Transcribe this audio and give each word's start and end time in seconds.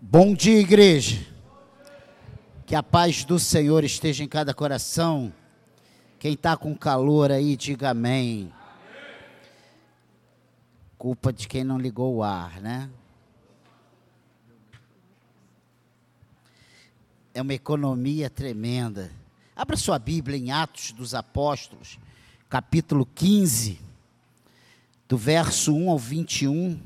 Bom 0.00 0.32
dia, 0.32 0.60
igreja. 0.60 1.26
Que 2.64 2.76
a 2.76 2.84
paz 2.84 3.24
do 3.24 3.36
Senhor 3.36 3.82
esteja 3.82 4.22
em 4.22 4.28
cada 4.28 4.54
coração. 4.54 5.34
Quem 6.20 6.34
está 6.34 6.56
com 6.56 6.72
calor 6.72 7.32
aí, 7.32 7.56
diga 7.56 7.90
amém. 7.90 8.52
Culpa 10.96 11.32
de 11.32 11.48
quem 11.48 11.64
não 11.64 11.80
ligou 11.80 12.14
o 12.14 12.22
ar, 12.22 12.60
né? 12.60 12.88
É 17.34 17.42
uma 17.42 17.54
economia 17.54 18.30
tremenda. 18.30 19.10
Abra 19.56 19.76
sua 19.76 19.98
Bíblia 19.98 20.38
em 20.38 20.52
Atos 20.52 20.92
dos 20.92 21.12
Apóstolos, 21.12 21.98
capítulo 22.48 23.04
15, 23.04 23.80
do 25.08 25.18
verso 25.18 25.74
1 25.74 25.90
ao 25.90 25.98
21. 25.98 26.80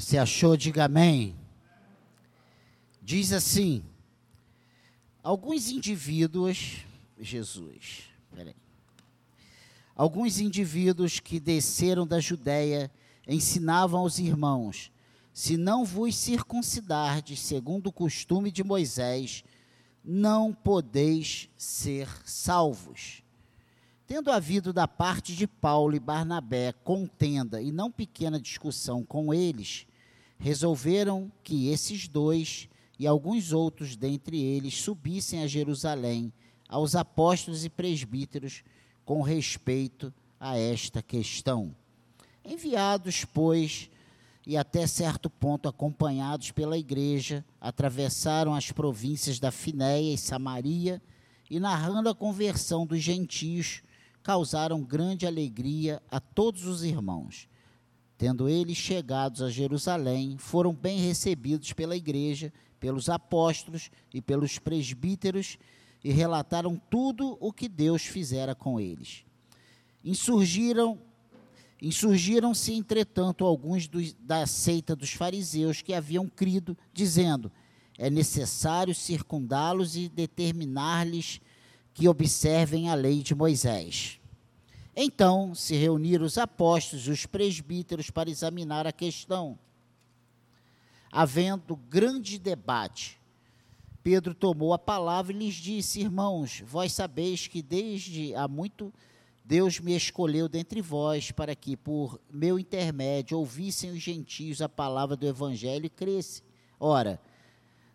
Você 0.00 0.16
achou? 0.16 0.56
Diga 0.56 0.86
amém. 0.86 1.36
Diz 3.02 3.34
assim: 3.34 3.84
alguns 5.22 5.68
indivíduos, 5.68 6.78
Jesus, 7.18 8.04
peraí. 8.34 8.56
Alguns 9.94 10.40
indivíduos 10.40 11.20
que 11.20 11.38
desceram 11.38 12.06
da 12.06 12.18
Judéia 12.18 12.90
ensinavam 13.28 14.00
aos 14.00 14.18
irmãos: 14.18 14.90
se 15.34 15.58
não 15.58 15.84
vos 15.84 16.16
circuncidardes 16.16 17.38
segundo 17.38 17.88
o 17.88 17.92
costume 17.92 18.50
de 18.50 18.64
Moisés, 18.64 19.44
não 20.02 20.54
podeis 20.54 21.50
ser 21.58 22.08
salvos. 22.24 23.22
Tendo 24.06 24.32
havido 24.32 24.72
da 24.72 24.88
parte 24.88 25.36
de 25.36 25.46
Paulo 25.46 25.94
e 25.94 26.00
Barnabé 26.00 26.72
contenda 26.72 27.60
e 27.60 27.70
não 27.70 27.90
pequena 27.90 28.40
discussão 28.40 29.04
com 29.04 29.34
eles, 29.34 29.86
resolveram 30.40 31.30
que 31.44 31.68
esses 31.68 32.08
dois 32.08 32.68
e 32.98 33.06
alguns 33.06 33.52
outros 33.52 33.94
dentre 33.94 34.40
eles 34.40 34.74
subissem 34.74 35.42
a 35.42 35.46
Jerusalém 35.46 36.32
aos 36.68 36.96
apóstolos 36.96 37.64
e 37.64 37.68
presbíteros 37.68 38.64
com 39.04 39.20
respeito 39.22 40.12
a 40.38 40.56
esta 40.56 41.02
questão. 41.02 41.74
Enviados, 42.44 43.24
pois, 43.24 43.90
e 44.46 44.56
até 44.56 44.86
certo 44.86 45.28
ponto 45.28 45.68
acompanhados 45.68 46.50
pela 46.50 46.78
igreja, 46.78 47.44
atravessaram 47.60 48.54
as 48.54 48.72
províncias 48.72 49.38
da 49.38 49.50
Finéia 49.50 50.14
e 50.14 50.18
Samaria 50.18 51.02
e, 51.50 51.60
narrando 51.60 52.08
a 52.08 52.14
conversão 52.14 52.86
dos 52.86 53.02
gentios, 53.02 53.82
causaram 54.22 54.82
grande 54.82 55.26
alegria 55.26 56.02
a 56.10 56.18
todos 56.18 56.64
os 56.64 56.82
irmãos. 56.82 57.49
Tendo 58.20 58.50
eles 58.50 58.76
chegados 58.76 59.40
a 59.40 59.48
Jerusalém, 59.48 60.36
foram 60.36 60.74
bem 60.74 60.98
recebidos 60.98 61.72
pela 61.72 61.96
igreja, 61.96 62.52
pelos 62.78 63.08
apóstolos 63.08 63.90
e 64.12 64.20
pelos 64.20 64.58
presbíteros, 64.58 65.56
e 66.04 66.12
relataram 66.12 66.76
tudo 66.90 67.38
o 67.40 67.50
que 67.50 67.66
Deus 67.66 68.02
fizera 68.02 68.54
com 68.54 68.78
eles. 68.78 69.24
Insurgiram 70.04 70.98
Insurgiram-se, 71.80 72.74
entretanto, 72.74 73.42
alguns 73.42 73.88
dos, 73.88 74.12
da 74.12 74.46
seita 74.46 74.94
dos 74.94 75.14
fariseus 75.14 75.80
que 75.80 75.94
haviam 75.94 76.28
crido, 76.28 76.76
dizendo: 76.92 77.50
é 77.96 78.10
necessário 78.10 78.94
circundá-los 78.94 79.96
e 79.96 80.10
determinar-lhes 80.10 81.40
que 81.94 82.06
observem 82.06 82.90
a 82.90 82.94
lei 82.94 83.22
de 83.22 83.34
Moisés. 83.34 84.19
Então 84.94 85.54
se 85.54 85.74
reuniram 85.76 86.24
os 86.24 86.36
apóstolos 86.36 87.06
e 87.06 87.10
os 87.10 87.26
presbíteros 87.26 88.10
para 88.10 88.30
examinar 88.30 88.86
a 88.86 88.92
questão. 88.92 89.58
Havendo 91.12 91.76
grande 91.76 92.38
debate, 92.38 93.18
Pedro 94.02 94.34
tomou 94.34 94.72
a 94.72 94.78
palavra 94.78 95.32
e 95.32 95.38
lhes 95.38 95.54
disse: 95.54 96.00
Irmãos, 96.00 96.62
vós 96.66 96.92
sabeis 96.92 97.46
que 97.46 97.62
desde 97.62 98.34
há 98.34 98.48
muito 98.48 98.92
Deus 99.44 99.80
me 99.80 99.96
escolheu 99.96 100.48
dentre 100.48 100.80
vós 100.80 101.30
para 101.30 101.54
que, 101.54 101.76
por 101.76 102.20
meu 102.30 102.58
intermédio, 102.58 103.38
ouvissem 103.38 103.90
os 103.90 104.00
gentios 104.00 104.62
a 104.62 104.68
palavra 104.68 105.16
do 105.16 105.26
evangelho 105.26 105.86
e 105.86 105.90
crescem. 105.90 106.44
Ora, 106.78 107.20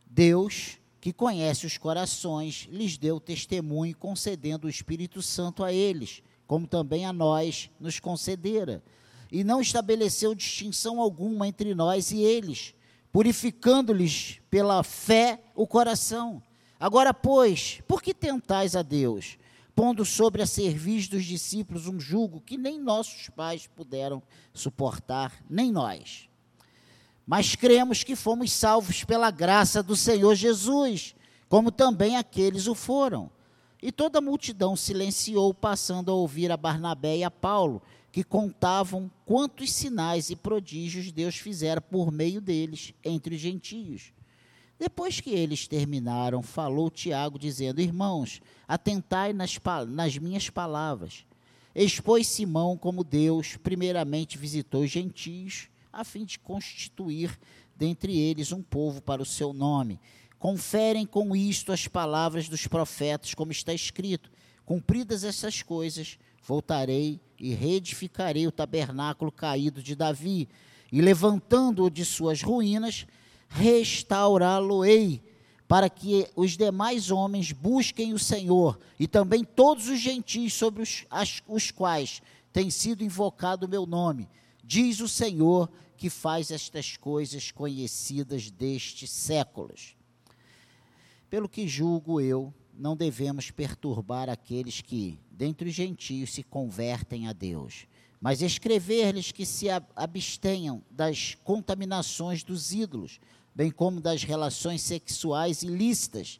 Deus, 0.06 0.78
que 1.00 1.14
conhece 1.14 1.66
os 1.66 1.78
corações, 1.78 2.68
lhes 2.70 2.98
deu 2.98 3.20
testemunho, 3.20 3.96
concedendo 3.96 4.68
o 4.68 4.70
Espírito 4.70 5.22
Santo 5.22 5.64
a 5.64 5.72
eles 5.72 6.22
como 6.48 6.68
também 6.68 7.06
a 7.06 7.14
nós 7.14 7.70
nos 7.80 8.00
concedera, 8.00 8.84
e 9.32 9.44
não 9.44 9.60
estabeleceu 9.60 10.36
distinção 10.36 11.02
alguma 11.02 11.48
entre 11.48 11.74
nós 11.74 12.12
e 12.12 12.20
eles, 12.20 12.74
purificando-lhes 13.12 14.40
pela 14.50 14.84
fé 14.84 15.42
o 15.56 15.66
coração. 15.66 16.42
Agora, 16.80 17.14
pois, 17.14 17.82
por 17.88 18.02
que 18.02 18.14
tentais 18.14 18.76
a 18.76 18.82
Deus, 18.82 19.38
pondo 19.76 20.06
sobre 20.06 20.42
a 20.42 20.46
cerviz 20.46 21.08
dos 21.08 21.26
discípulos 21.26 21.88
um 21.88 22.00
jugo 22.00 22.42
que 22.42 22.58
nem 22.58 22.80
nossos 22.80 23.30
pais 23.30 23.68
puderam 23.68 24.22
suportar, 24.54 25.34
nem 25.50 25.72
nós? 25.72 26.30
Mas 27.26 27.56
cremos 27.56 28.04
que 28.04 28.16
fomos 28.16 28.52
salvos 28.52 29.04
pela 29.04 29.32
graça 29.32 29.82
do 29.82 29.96
Senhor 29.96 30.36
Jesus, 30.36 31.16
como 31.50 31.72
também 31.72 32.18
aqueles 32.18 32.68
o 32.68 32.76
foram. 32.76 33.32
E 33.86 33.92
toda 33.92 34.18
a 34.18 34.22
multidão 34.22 34.76
silenciou, 34.76 35.54
passando 35.54 36.10
a 36.10 36.16
ouvir 36.16 36.52
a 36.52 36.58
Barnabé 36.58 37.18
e 37.18 37.24
a 37.24 37.30
Paulo, 37.30 37.84
que 38.12 38.24
contavam 38.24 39.12
quantos 39.28 39.72
sinais 39.72 40.32
e 40.32 40.36
prodígios 40.36 41.12
Deus 41.12 41.36
fizera 41.36 41.80
por 41.80 42.12
meio 42.12 42.42
deles 42.42 42.96
entre 43.04 43.36
os 43.36 43.42
gentios. 43.42 44.12
Depois 44.80 45.22
que 45.22 45.30
eles 45.30 45.68
terminaram, 45.68 46.42
falou 46.42 46.90
Tiago, 46.90 47.38
dizendo: 47.38 47.80
Irmãos, 47.80 48.42
atentai 48.68 49.34
nas, 49.34 49.56
nas 49.88 50.18
minhas 50.18 50.50
palavras. 50.50 51.24
Expôs 51.76 52.28
Simão 52.28 52.76
como 52.76 53.04
Deus, 53.04 53.56
primeiramente 53.56 54.36
visitou 54.36 54.82
os 54.82 54.90
gentios, 54.90 55.68
a 55.94 56.04
fim 56.04 56.26
de 56.26 56.40
constituir 56.40 57.38
dentre 57.76 58.18
eles 58.18 58.52
um 58.52 58.64
povo 58.64 59.00
para 59.00 59.22
o 59.22 59.26
seu 59.26 59.54
nome 59.54 60.00
Conferem 60.46 61.08
com 61.08 61.36
isto 61.36 61.72
as 61.72 61.88
palavras 61.88 62.48
dos 62.48 62.68
profetas, 62.68 63.34
como 63.34 63.52
está 63.52 63.74
escrito: 63.74 64.30
Cumpridas 64.64 65.24
essas 65.24 65.64
coisas, 65.64 66.20
voltarei 66.44 67.20
e 67.40 67.56
reedificarei 67.56 68.46
o 68.46 68.52
tabernáculo 68.52 69.32
caído 69.32 69.82
de 69.82 69.96
Davi, 69.96 70.48
e 70.92 71.02
levantando-o 71.02 71.90
de 71.90 72.06
suas 72.06 72.44
ruínas, 72.44 73.08
restaurá-lo-ei, 73.50 75.20
para 75.68 75.90
que 75.90 76.30
os 76.36 76.56
demais 76.56 77.10
homens 77.10 77.52
busquem 77.52 78.14
o 78.14 78.20
Senhor, 78.20 78.78
e 79.00 79.08
também 79.08 79.44
todos 79.44 79.90
os 79.90 80.00
gentios 80.00 80.54
sobre 80.54 80.84
os, 80.84 81.08
as, 81.10 81.42
os 81.48 81.72
quais 81.72 82.22
tem 82.54 82.70
sido 82.70 83.04
invocado 83.04 83.66
o 83.66 83.70
meu 83.70 83.88
nome. 83.88 84.30
Diz 84.64 85.00
o 85.00 85.08
Senhor 85.08 85.72
que 85.98 86.08
faz 86.08 86.52
estas 86.52 86.96
coisas 86.98 87.50
conhecidas 87.50 88.52
destes 88.52 89.10
séculos. 89.10 89.96
Pelo 91.30 91.50
que 91.50 91.68
julgo 91.68 92.22
eu, 92.22 92.54
não 92.78 92.96
devemos 92.96 93.52
perturbar 93.52 94.30
aqueles 94.30 94.82
que, 94.82 95.20
dentre 95.32 95.70
os 95.70 95.76
gentios, 95.76 96.34
se 96.34 96.44
convertem 96.44 97.28
a 97.28 97.34
Deus, 97.34 97.88
mas 98.22 98.42
escrever-lhes 98.42 99.32
que 99.32 99.46
se 99.46 99.68
abstenham 99.96 100.84
das 100.90 101.36
contaminações 101.44 102.44
dos 102.44 102.74
ídolos, 102.74 103.20
bem 103.54 103.72
como 103.72 104.02
das 104.02 104.24
relações 104.24 104.82
sexuais 104.82 105.64
ilícitas, 105.64 106.40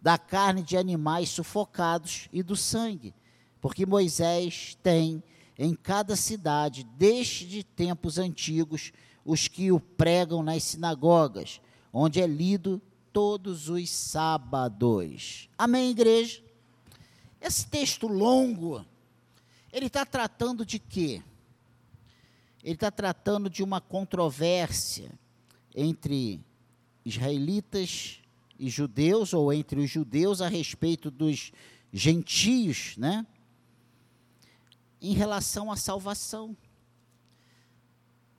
da 0.00 0.18
carne 0.18 0.62
de 0.62 0.76
animais 0.76 1.30
sufocados 1.30 2.28
e 2.32 2.42
do 2.42 2.56
sangue, 2.56 3.14
porque 3.60 3.86
Moisés 3.86 4.76
tem 4.82 5.22
em 5.58 5.74
cada 5.74 6.14
cidade, 6.14 6.86
desde 6.98 7.64
tempos 7.64 8.18
antigos, 8.18 8.92
os 9.24 9.48
que 9.48 9.72
o 9.72 9.80
pregam 9.80 10.42
nas 10.42 10.62
sinagogas, 10.62 11.60
onde 11.92 12.20
é 12.20 12.26
lido 12.26 12.80
todos 13.16 13.70
os 13.70 13.88
sábados. 13.88 15.48
Amém, 15.56 15.90
igreja? 15.90 16.44
Esse 17.40 17.66
texto 17.66 18.06
longo, 18.06 18.84
ele 19.72 19.86
está 19.86 20.04
tratando 20.04 20.66
de 20.66 20.78
quê? 20.78 21.22
Ele 22.62 22.74
está 22.74 22.90
tratando 22.90 23.48
de 23.48 23.62
uma 23.62 23.80
controvérsia 23.80 25.10
entre 25.74 26.44
israelitas 27.06 28.20
e 28.58 28.68
judeus, 28.68 29.32
ou 29.32 29.50
entre 29.50 29.80
os 29.80 29.88
judeus, 29.88 30.42
a 30.42 30.48
respeito 30.48 31.10
dos 31.10 31.52
gentios, 31.90 32.98
né? 32.98 33.26
Em 35.00 35.14
relação 35.14 35.72
à 35.72 35.76
salvação. 35.76 36.54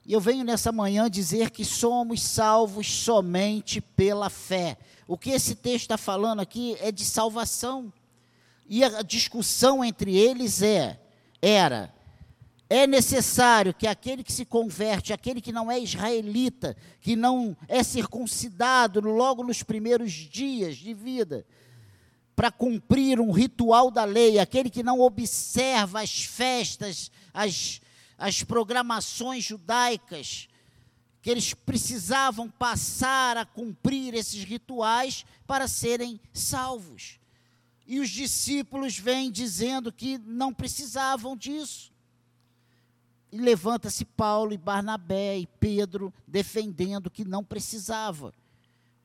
E 0.08 0.14
eu 0.14 0.22
venho 0.22 0.42
nessa 0.42 0.72
manhã 0.72 1.10
dizer 1.10 1.50
que 1.50 1.66
somos 1.66 2.22
salvos 2.22 2.90
somente 2.90 3.78
pela 3.78 4.30
fé. 4.30 4.78
O 5.06 5.18
que 5.18 5.28
esse 5.28 5.54
texto 5.54 5.82
está 5.82 5.98
falando 5.98 6.40
aqui 6.40 6.78
é 6.80 6.90
de 6.90 7.04
salvação. 7.04 7.92
E 8.66 8.82
a 8.82 9.02
discussão 9.02 9.84
entre 9.84 10.16
eles 10.16 10.62
é, 10.62 10.98
era, 11.42 11.92
é 12.70 12.86
necessário 12.86 13.74
que 13.74 13.86
aquele 13.86 14.24
que 14.24 14.32
se 14.32 14.46
converte, 14.46 15.12
aquele 15.12 15.42
que 15.42 15.52
não 15.52 15.70
é 15.70 15.78
israelita, 15.78 16.74
que 17.02 17.14
não 17.14 17.54
é 17.68 17.82
circuncidado 17.82 19.02
logo 19.02 19.44
nos 19.44 19.62
primeiros 19.62 20.10
dias 20.10 20.78
de 20.78 20.94
vida, 20.94 21.44
para 22.34 22.50
cumprir 22.50 23.20
um 23.20 23.30
ritual 23.30 23.90
da 23.90 24.06
lei, 24.06 24.38
aquele 24.38 24.70
que 24.70 24.82
não 24.82 25.00
observa 25.00 26.00
as 26.00 26.24
festas, 26.24 27.10
as, 27.34 27.82
as 28.18 28.42
programações 28.42 29.44
judaicas, 29.44 30.48
que 31.22 31.30
eles 31.30 31.54
precisavam 31.54 32.50
passar 32.50 33.36
a 33.36 33.46
cumprir 33.46 34.14
esses 34.14 34.42
rituais 34.42 35.24
para 35.46 35.68
serem 35.68 36.20
salvos. 36.32 37.20
E 37.86 38.00
os 38.00 38.10
discípulos 38.10 38.98
vêm 38.98 39.30
dizendo 39.30 39.92
que 39.92 40.18
não 40.18 40.52
precisavam 40.52 41.36
disso. 41.36 41.92
E 43.30 43.38
levanta-se 43.38 44.04
Paulo 44.04 44.52
e 44.52 44.58
Barnabé 44.58 45.38
e 45.38 45.46
Pedro 45.46 46.12
defendendo 46.26 47.10
que 47.10 47.24
não 47.24 47.44
precisava, 47.44 48.34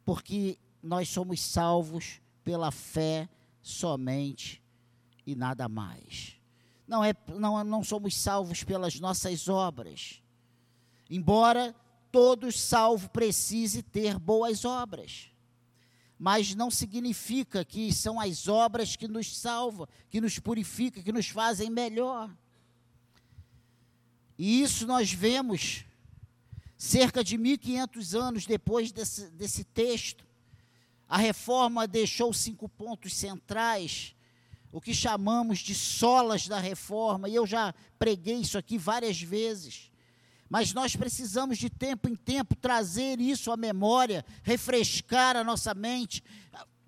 porque 0.04 0.58
nós 0.82 1.10
somos 1.10 1.40
salvos 1.42 2.20
pela 2.44 2.72
fé 2.72 3.30
somente 3.62 4.62
e 5.26 5.36
nada 5.36 5.70
mais. 5.70 6.36
Não, 6.88 7.04
é, 7.04 7.14
não, 7.28 7.64
não 7.64 7.84
somos 7.84 8.16
salvos 8.16 8.64
pelas 8.64 9.00
nossas 9.00 9.48
obras. 9.48 10.22
Embora 11.10 11.76
todos 12.12 12.60
salvo 12.60 13.10
precise 13.10 13.82
ter 13.82 14.20
boas 14.20 14.66
obras 14.66 15.34
mas 16.24 16.56
não 16.56 16.72
significa 16.72 17.66
que 17.66 17.92
são 17.92 18.18
as 18.18 18.48
obras 18.48 18.96
que 18.96 19.10
nos 19.10 19.36
salvam, 19.36 19.86
que 20.10 20.22
nos 20.22 20.40
purificam, 20.40 21.04
que 21.04 21.12
nos 21.12 21.28
fazem 21.28 21.70
melhor. 21.70 22.34
E 24.38 24.62
isso 24.62 24.88
nós 24.88 25.12
vemos 25.12 25.84
cerca 26.78 27.26
de 27.26 27.38
1500 27.38 28.16
anos 28.16 28.46
depois 28.46 28.90
desse, 28.94 29.30
desse 29.32 29.66
texto. 29.66 30.26
A 31.10 31.18
reforma 31.18 31.86
deixou 31.86 32.32
cinco 32.32 32.70
pontos 32.70 33.14
centrais, 33.14 34.16
o 34.74 34.82
que 34.82 34.92
chamamos 34.92 35.60
de 35.60 35.76
solas 35.76 36.48
da 36.48 36.60
reforma, 36.60 37.30
e 37.30 37.36
eu 37.36 37.46
já 37.46 37.76
preguei 38.00 38.38
isso 38.38 38.58
aqui 38.58 38.76
várias 38.76 39.22
vezes. 39.22 39.92
Mas 40.50 40.74
nós 40.74 40.96
precisamos 40.96 41.60
de 41.60 41.70
tempo 41.70 42.10
em 42.10 42.16
tempo 42.16 42.56
trazer 42.56 43.22
isso 43.22 43.52
à 43.52 43.56
memória, 43.56 44.26
refrescar 44.42 45.38
a 45.38 45.44
nossa 45.44 45.76
mente, 45.76 46.24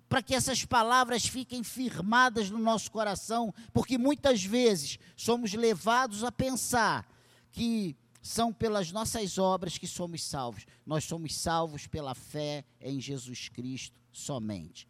para 0.08 0.20
que 0.20 0.34
essas 0.34 0.64
palavras 0.64 1.26
fiquem 1.26 1.62
firmadas 1.62 2.50
no 2.50 2.58
nosso 2.58 2.90
coração, 2.90 3.54
porque 3.72 3.96
muitas 3.96 4.42
vezes 4.42 4.98
somos 5.16 5.52
levados 5.52 6.24
a 6.24 6.32
pensar 6.32 7.08
que 7.52 7.96
são 8.20 8.52
pelas 8.52 8.90
nossas 8.90 9.38
obras 9.38 9.78
que 9.78 9.86
somos 9.86 10.24
salvos. 10.24 10.66
Nós 10.84 11.04
somos 11.04 11.36
salvos 11.36 11.86
pela 11.86 12.16
fé 12.16 12.64
em 12.80 13.00
Jesus 13.00 13.48
Cristo 13.48 13.96
somente. 14.10 14.88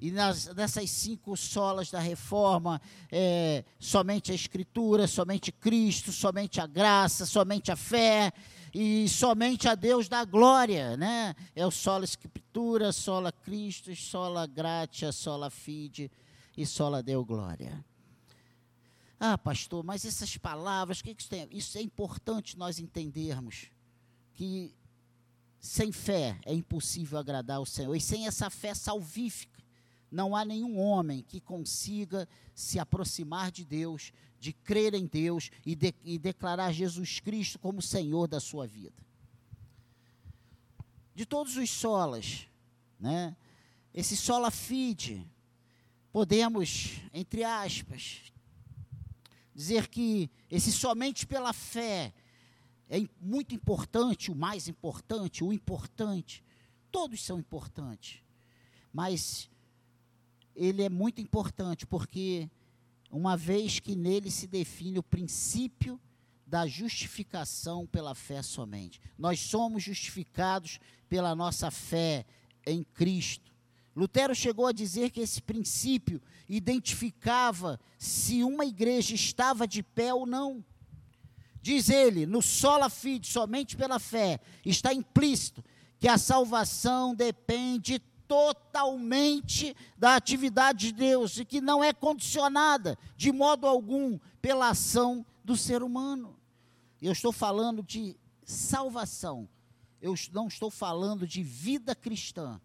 E 0.00 0.10
nas, 0.10 0.46
nessas 0.54 0.88
cinco 0.90 1.36
solas 1.36 1.90
da 1.90 1.98
reforma, 1.98 2.80
é, 3.12 3.62
somente 3.78 4.32
a 4.32 4.34
Escritura, 4.34 5.06
somente 5.06 5.52
Cristo, 5.52 6.10
somente 6.10 6.58
a 6.58 6.66
graça, 6.66 7.26
somente 7.26 7.70
a 7.70 7.76
fé 7.76 8.32
e 8.72 9.06
somente 9.10 9.68
a 9.68 9.74
Deus 9.74 10.08
da 10.08 10.24
glória, 10.24 10.96
né? 10.96 11.34
É 11.54 11.66
o 11.66 11.70
sola 11.70 12.06
Escritura, 12.06 12.92
sola 12.92 13.30
Cristo, 13.30 13.94
sola 13.94 14.46
gratia, 14.46 15.12
sola 15.12 15.50
fide 15.50 16.10
e 16.56 16.64
sola 16.64 17.02
Deu 17.02 17.22
glória. 17.22 17.84
Ah, 19.18 19.36
pastor, 19.36 19.84
mas 19.84 20.06
essas 20.06 20.34
palavras, 20.38 21.00
o 21.00 21.04
que, 21.04 21.14
que 21.14 21.20
isso 21.20 21.30
tem? 21.30 21.46
Isso 21.50 21.76
é 21.76 21.82
importante 21.82 22.56
nós 22.56 22.78
entendermos 22.78 23.66
que 24.32 24.74
sem 25.60 25.92
fé 25.92 26.38
é 26.46 26.54
impossível 26.54 27.18
agradar 27.18 27.60
o 27.60 27.66
Senhor 27.66 27.94
e 27.94 28.00
sem 28.00 28.26
essa 28.26 28.48
fé 28.48 28.72
salvífica 28.72 29.59
não 30.10 30.34
há 30.34 30.44
nenhum 30.44 30.78
homem 30.78 31.22
que 31.22 31.40
consiga 31.40 32.28
se 32.54 32.78
aproximar 32.78 33.50
de 33.50 33.64
Deus, 33.64 34.12
de 34.38 34.52
crer 34.52 34.94
em 34.94 35.06
Deus 35.06 35.50
e, 35.64 35.74
de, 35.74 35.94
e 36.02 36.18
declarar 36.18 36.72
Jesus 36.72 37.20
Cristo 37.20 37.58
como 37.58 37.80
Senhor 37.80 38.26
da 38.26 38.40
sua 38.40 38.66
vida. 38.66 38.96
De 41.14 41.24
todos 41.26 41.56
os 41.56 41.70
solas, 41.70 42.46
né? 42.98 43.36
Esse 43.92 44.16
sola 44.16 44.50
fide, 44.50 45.26
podemos, 46.12 47.00
entre 47.12 47.42
aspas, 47.42 48.32
dizer 49.54 49.88
que 49.88 50.30
esse 50.48 50.70
somente 50.70 51.26
pela 51.26 51.52
fé 51.52 52.14
é 52.88 53.06
muito 53.20 53.54
importante, 53.54 54.30
o 54.30 54.34
mais 54.34 54.68
importante, 54.68 55.44
o 55.44 55.52
importante. 55.52 56.42
Todos 56.90 57.22
são 57.22 57.38
importantes. 57.38 58.22
Mas 58.92 59.50
ele 60.60 60.82
é 60.82 60.90
muito 60.90 61.22
importante, 61.22 61.86
porque 61.86 62.50
uma 63.10 63.34
vez 63.34 63.80
que 63.80 63.96
nele 63.96 64.30
se 64.30 64.46
define 64.46 64.98
o 64.98 65.02
princípio 65.02 65.98
da 66.46 66.66
justificação 66.66 67.86
pela 67.86 68.14
fé 68.14 68.42
somente. 68.42 69.00
Nós 69.18 69.40
somos 69.40 69.82
justificados 69.82 70.78
pela 71.08 71.34
nossa 71.34 71.70
fé 71.70 72.26
em 72.66 72.84
Cristo. 72.84 73.50
Lutero 73.96 74.34
chegou 74.34 74.66
a 74.66 74.72
dizer 74.72 75.10
que 75.10 75.20
esse 75.20 75.40
princípio 75.40 76.20
identificava 76.46 77.80
se 77.98 78.44
uma 78.44 78.66
igreja 78.66 79.14
estava 79.14 79.66
de 79.66 79.82
pé 79.82 80.12
ou 80.12 80.26
não. 80.26 80.62
Diz 81.62 81.88
ele, 81.88 82.26
no 82.26 82.42
sola 82.42 82.90
fide, 82.90 83.26
somente 83.28 83.78
pela 83.78 83.98
fé, 83.98 84.38
está 84.62 84.92
implícito 84.92 85.64
que 85.98 86.08
a 86.08 86.18
salvação 86.18 87.14
depende 87.14 88.02
totalmente 88.30 89.76
da 89.98 90.14
atividade 90.14 90.86
de 90.86 90.92
Deus 90.92 91.36
e 91.36 91.44
que 91.44 91.60
não 91.60 91.82
é 91.82 91.92
condicionada 91.92 92.96
de 93.16 93.32
modo 93.32 93.66
algum 93.66 94.20
pela 94.40 94.68
ação 94.68 95.26
do 95.44 95.56
ser 95.56 95.82
humano. 95.82 96.38
Eu 97.02 97.10
estou 97.10 97.32
falando 97.32 97.82
de 97.82 98.16
salvação, 98.44 99.48
eu 100.00 100.14
não 100.32 100.46
estou 100.46 100.70
falando 100.70 101.26
de 101.26 101.42
vida 101.42 101.92
cristã, 101.92 102.60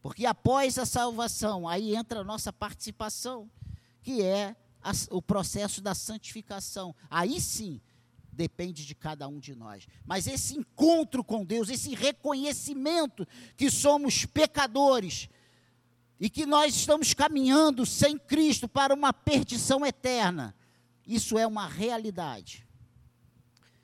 porque 0.00 0.24
após 0.24 0.78
a 0.78 0.86
salvação, 0.86 1.66
aí 1.66 1.96
entra 1.96 2.20
a 2.20 2.24
nossa 2.24 2.52
participação, 2.52 3.50
que 4.00 4.22
é 4.22 4.54
o 5.10 5.20
processo 5.20 5.80
da 5.80 5.96
santificação. 5.96 6.94
Aí 7.10 7.40
sim, 7.40 7.80
depende 8.38 8.86
de 8.86 8.94
cada 8.94 9.26
um 9.26 9.40
de 9.40 9.52
nós. 9.56 9.88
Mas 10.06 10.28
esse 10.28 10.56
encontro 10.56 11.24
com 11.24 11.44
Deus, 11.44 11.68
esse 11.68 11.92
reconhecimento 11.92 13.26
que 13.56 13.68
somos 13.68 14.24
pecadores 14.24 15.28
e 16.20 16.30
que 16.30 16.46
nós 16.46 16.76
estamos 16.76 17.12
caminhando 17.12 17.84
sem 17.84 18.16
Cristo 18.16 18.68
para 18.68 18.94
uma 18.94 19.12
perdição 19.12 19.84
eterna, 19.84 20.54
isso 21.04 21.36
é 21.36 21.46
uma 21.46 21.66
realidade. 21.66 22.64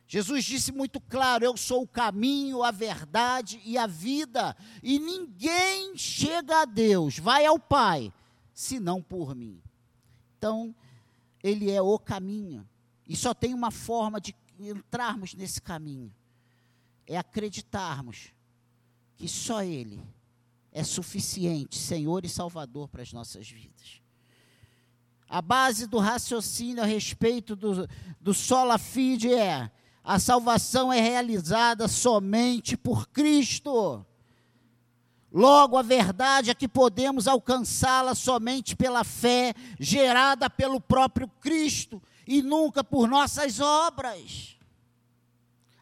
Jesus 0.06 0.44
disse 0.44 0.70
muito 0.70 1.00
claro: 1.00 1.44
Eu 1.44 1.56
sou 1.56 1.82
o 1.82 1.88
caminho, 1.88 2.62
a 2.62 2.70
verdade 2.70 3.60
e 3.64 3.76
a 3.76 3.88
vida, 3.88 4.56
e 4.82 5.00
ninguém 5.00 5.96
chega 5.96 6.62
a 6.62 6.64
Deus, 6.64 7.18
vai 7.18 7.44
ao 7.44 7.58
Pai, 7.58 8.12
senão 8.52 9.02
por 9.02 9.34
mim. 9.34 9.60
Então, 10.38 10.72
Ele 11.42 11.72
é 11.72 11.82
o 11.82 11.98
caminho, 11.98 12.68
e 13.08 13.16
só 13.16 13.34
tem 13.34 13.52
uma 13.52 13.70
forma 13.70 14.20
de 14.20 14.32
entrarmos 14.68 15.34
nesse 15.34 15.60
caminho 15.60 16.14
é 17.06 17.16
acreditarmos 17.16 18.32
que 19.16 19.28
só 19.28 19.62
Ele 19.62 20.02
é 20.72 20.82
suficiente, 20.82 21.78
Senhor 21.78 22.24
e 22.24 22.28
Salvador 22.28 22.88
para 22.88 23.02
as 23.02 23.12
nossas 23.12 23.48
vidas. 23.48 24.02
A 25.28 25.40
base 25.40 25.86
do 25.86 25.98
raciocínio 25.98 26.82
a 26.82 26.86
respeito 26.86 27.56
do, 27.56 27.88
do 28.20 28.34
sola 28.34 28.78
fide 28.78 29.32
é: 29.32 29.70
a 30.02 30.18
salvação 30.18 30.92
é 30.92 31.00
realizada 31.00 31.88
somente 31.88 32.76
por 32.76 33.08
Cristo. 33.08 34.04
Logo, 35.32 35.76
a 35.76 35.82
verdade 35.82 36.50
é 36.50 36.54
que 36.54 36.68
podemos 36.68 37.26
alcançá-la 37.26 38.14
somente 38.14 38.76
pela 38.76 39.02
fé 39.02 39.52
gerada 39.80 40.48
pelo 40.48 40.80
próprio 40.80 41.26
Cristo 41.40 42.00
e 42.26 42.40
nunca 42.40 42.84
por 42.84 43.08
nossas 43.08 43.58
obras. 43.58 44.53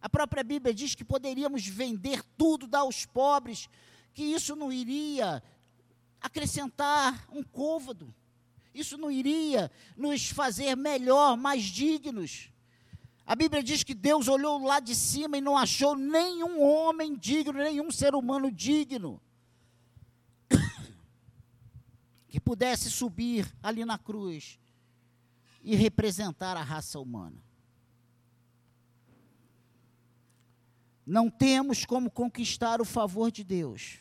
A 0.03 0.09
própria 0.09 0.43
Bíblia 0.43 0.75
diz 0.75 0.97
que 0.97 1.05
poderíamos 1.05 1.65
vender 1.65 2.25
tudo, 2.37 2.67
dar 2.67 2.81
aos 2.81 3.07
pobres, 3.07 3.69
que 4.13 4.25
isso 4.25 4.57
não 4.57 4.73
iria 4.73 5.41
acrescentar 6.21 7.25
um 7.33 7.43
côvado. 7.43 8.13
Isso 8.75 8.99
não 8.99 9.13
iria 9.13 9.71
nos 9.97 10.29
fazer 10.29 10.77
melhor, 10.77 11.37
mais 11.37 11.63
dignos. 11.63 12.51
A 13.25 13.37
Bíblia 13.37 13.63
diz 13.63 13.85
que 13.85 13.95
Deus 13.95 14.27
olhou 14.27 14.65
lá 14.65 14.81
de 14.81 14.95
cima 14.97 15.39
e 15.39 15.41
não 15.41 15.57
achou 15.57 15.95
nenhum 15.95 16.61
homem 16.61 17.17
digno, 17.17 17.53
nenhum 17.53 17.91
ser 17.93 18.17
humano 18.17 18.51
digno 18.51 19.23
que 22.29 22.41
pudesse 22.41 22.91
subir 22.91 23.47
ali 23.63 23.85
na 23.85 23.99
cruz 23.99 24.59
e 25.63 25.77
representar 25.77 26.57
a 26.57 26.63
raça 26.63 26.99
humana. 26.99 27.41
Não 31.07 31.29
temos 31.29 31.85
como 31.85 32.11
conquistar 32.11 32.81
o 32.81 32.85
favor 32.85 33.31
de 33.31 33.43
Deus. 33.43 33.99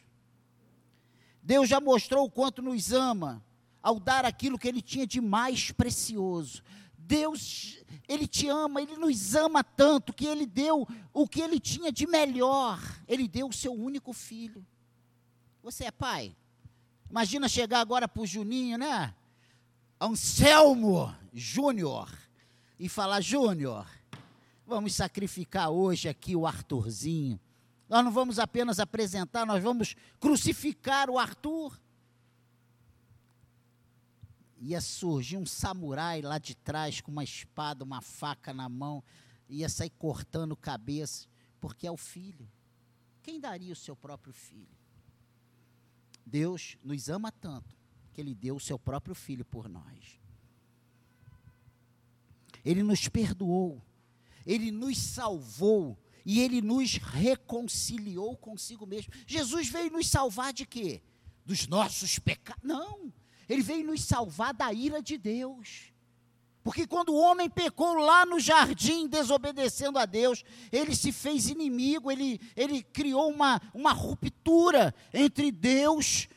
Deus 1.41 1.67
já 1.67 1.79
mostrou 1.79 2.25
o 2.25 2.31
quanto 2.31 2.62
nos 2.62 2.91
ama 2.91 3.43
ao 3.81 4.00
dar 4.00 4.25
aquilo 4.25 4.60
que 4.60 4.67
ele 4.67 4.81
tinha 4.81 5.08
de 5.08 5.20
mais 5.20 5.72
precioso. 5.72 6.62
Deus, 6.98 7.79
ele 8.08 8.27
te 8.27 8.48
ama, 8.48 8.81
ele 8.81 8.96
nos 8.96 9.36
ama 9.36 9.63
tanto 9.63 10.13
que 10.13 10.25
ele 10.25 10.46
deu 10.46 10.88
o 11.12 11.27
que 11.27 11.41
ele 11.41 11.60
tinha 11.60 11.91
de 11.91 12.05
melhor. 12.05 12.79
Ele 13.08 13.27
deu 13.27 13.48
o 13.48 13.53
seu 13.53 13.74
único 13.74 14.13
filho. 14.13 14.65
Você 15.63 15.86
é 15.86 15.91
pai? 15.91 16.36
Imagina 17.10 17.50
chegar 17.50 17.81
agora 17.81 18.08
para 18.08 18.22
o 18.22 18.25
Juninho, 18.25 18.77
né? 18.77 19.13
Anselmo 20.00 21.13
Júnior 21.34 22.10
e 22.79 22.88
falar: 22.88 23.22
Júnior, 23.22 23.88
vamos 24.72 24.96
sacrificar 24.96 25.70
hoje 25.70 26.08
aqui 26.08 26.34
o 26.34 26.48
Arthurzinho. 26.48 27.38
Nós 27.90 28.06
não 28.06 28.12
vamos 28.12 28.40
apenas 28.40 28.80
apresentar, 28.80 29.46
nós 29.46 29.62
vamos 29.62 29.98
crucificar 30.18 31.10
o 31.10 31.20
Arthur. 31.20 31.78
Ia 34.58 34.80
surgir 34.80 35.36
um 35.36 35.46
samurai 35.46 36.22
lá 36.22 36.38
de 36.38 36.56
trás 36.56 37.01
com 37.01 37.12
uma 37.12 37.24
espada, 37.24 37.84
uma 37.84 38.00
faca 38.00 38.54
na 38.54 38.70
mão, 38.70 39.04
ia 39.50 39.68
sair 39.68 39.90
cortando 39.90 40.56
cabeça, 40.56 41.28
porque 41.60 41.86
é 41.86 41.92
o 41.92 41.98
filho. 41.98 42.50
Quem 43.22 43.42
daria 43.42 43.74
o 43.74 43.75
seu 43.75 43.96
próprio 43.96 44.32
filho? 44.32 44.78
Deus 46.25 46.78
nos 46.82 47.10
ama 47.10 47.30
tanto 47.30 47.75
que 48.13 48.22
Ele 48.22 48.34
deu 48.34 48.56
o 48.56 48.60
seu 48.60 48.80
próprio 48.80 49.13
filho 49.13 49.44
por 49.44 49.68
nós. 49.68 50.18
Ele 52.63 52.84
nos 52.84 53.10
perdoou, 53.10 53.82
Ele 54.45 54.71
nos 54.71 54.98
salvou 54.98 55.98
e 56.25 56.39
Ele 56.39 56.62
nos 56.62 56.95
reconciliou 56.95 58.38
consigo 58.38 58.86
mesmo. 58.86 59.13
Jesus 59.25 59.69
veio 59.69 59.91
nos 59.91 60.07
salvar 60.07 60.53
de 60.53 60.65
quê? 60.65 61.01
Dos 61.45 61.67
nossos 61.67 62.19
pecados? 62.19 62.63
Não, 62.63 63.12
Ele 63.50 63.62
veio 63.62 63.86
nos 63.86 64.03
salvar 64.03 64.53
da 64.53 64.71
ira 64.71 65.01
de 65.01 65.17
Deus. 65.17 65.91
Porque 66.63 66.86
quando 66.86 67.10
o 67.10 67.17
homem 67.17 67.50
pecou 67.50 67.95
lá 67.95 68.25
no 68.25 68.39
jardim, 68.39 69.07
desobedecendo 69.07 69.98
a 69.98 70.05
Deus, 70.05 70.43
ele 70.71 70.95
se 70.95 71.12
fez 71.12 71.50
inimigo, 71.50 72.12
ele, 72.12 72.39
ele 72.55 72.83
criou 72.83 73.31
uma, 73.31 73.60
uma 73.74 73.91
ruptura 73.91 74.93
entre 75.12 75.51
Deus 75.51 76.27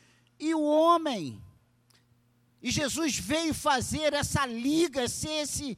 e 0.40 0.54
o 0.54 0.62
homem. 0.62 1.42
E 2.62 2.70
Jesus 2.70 3.18
veio 3.18 3.52
fazer 3.52 4.14
essa 4.14 4.46
liga, 4.46 5.06
ser 5.08 5.42
esse, 5.42 5.76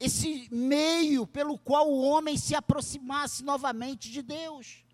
esse 0.00 0.48
meio 0.52 1.26
pelo 1.26 1.58
qual 1.58 1.90
o 1.90 2.02
homem 2.02 2.36
se 2.36 2.54
aproximasse 2.54 3.42
novamente 3.42 4.10
de 4.10 4.22
Deus 4.22 4.84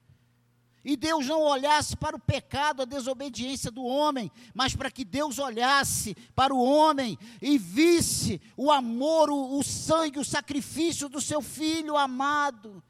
e 0.85 0.97
Deus 0.97 1.27
não 1.27 1.41
olhasse 1.41 1.97
para 1.97 2.15
o 2.15 2.21
pecado, 2.21 2.83
a 2.83 2.85
desobediência 2.85 3.71
do 3.71 3.83
homem, 3.83 4.31
mas 4.53 4.77
para 4.77 4.91
que 4.91 5.03
Deus 5.03 5.39
olhasse 5.39 6.15
para 6.35 6.55
o 6.55 6.63
homem 6.63 7.19
e 7.41 7.57
visse 7.57 8.41
o 8.55 8.71
amor, 8.71 9.31
o, 9.31 9.59
o 9.59 9.65
sangue, 9.65 10.19
o 10.19 10.25
sacrifício 10.25 11.09
do 11.09 11.23
seu 11.23 11.41
filho 11.41 11.97
amado 11.97 12.83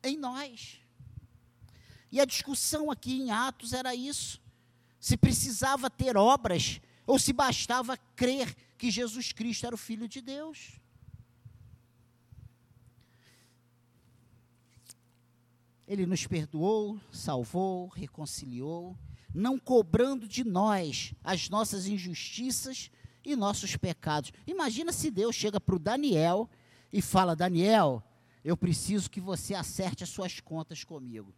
em 0.00 0.16
nós. 0.16 0.78
E 2.12 2.20
a 2.20 2.24
discussão 2.24 2.88
aqui 2.88 3.20
em 3.20 3.32
Atos 3.32 3.72
era 3.72 3.92
isso: 3.92 4.40
se 5.00 5.16
precisava 5.16 5.90
ter 5.90 6.16
obras 6.16 6.80
ou 7.04 7.18
se 7.18 7.32
bastava 7.32 7.96
crer 8.14 8.56
que 8.78 8.90
Jesus 8.90 9.32
Cristo 9.32 9.66
era 9.66 9.74
o 9.74 9.78
Filho 9.78 10.08
de 10.08 10.22
Deus. 10.22 10.80
Ele 15.86 16.06
nos 16.06 16.26
perdoou, 16.26 17.00
salvou, 17.10 17.88
reconciliou, 17.88 18.96
não 19.34 19.58
cobrando 19.58 20.28
de 20.28 20.44
nós 20.44 21.12
as 21.24 21.48
nossas 21.48 21.86
injustiças 21.86 22.90
e 23.24 23.34
nossos 23.34 23.76
pecados. 23.76 24.30
Imagina 24.46 24.92
se 24.92 25.10
Deus 25.10 25.34
chega 25.34 25.60
para 25.60 25.74
o 25.74 25.78
Daniel 25.78 26.48
e 26.92 27.02
fala: 27.02 27.34
Daniel, 27.34 28.02
eu 28.44 28.56
preciso 28.56 29.10
que 29.10 29.20
você 29.20 29.54
acerte 29.54 30.04
as 30.04 30.10
suas 30.10 30.40
contas 30.40 30.84
comigo. 30.84 31.34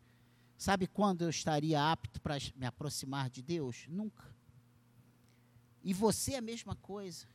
Sabe 0.59 0.87
quando 0.87 1.23
eu 1.23 1.30
estaria 1.30 1.90
apto 1.90 2.20
para 2.20 2.37
me 2.54 2.66
aproximar 2.66 3.30
de 3.30 3.40
Deus? 3.40 3.87
Nunca. 3.88 4.39
E 5.82 5.92
você 5.94 6.34
é 6.34 6.38
a 6.38 6.42
mesma 6.42 6.75
coisa. 6.76 7.26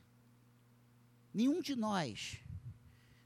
Nenhum 1.32 1.60
de 1.60 1.74
nós 1.74 2.38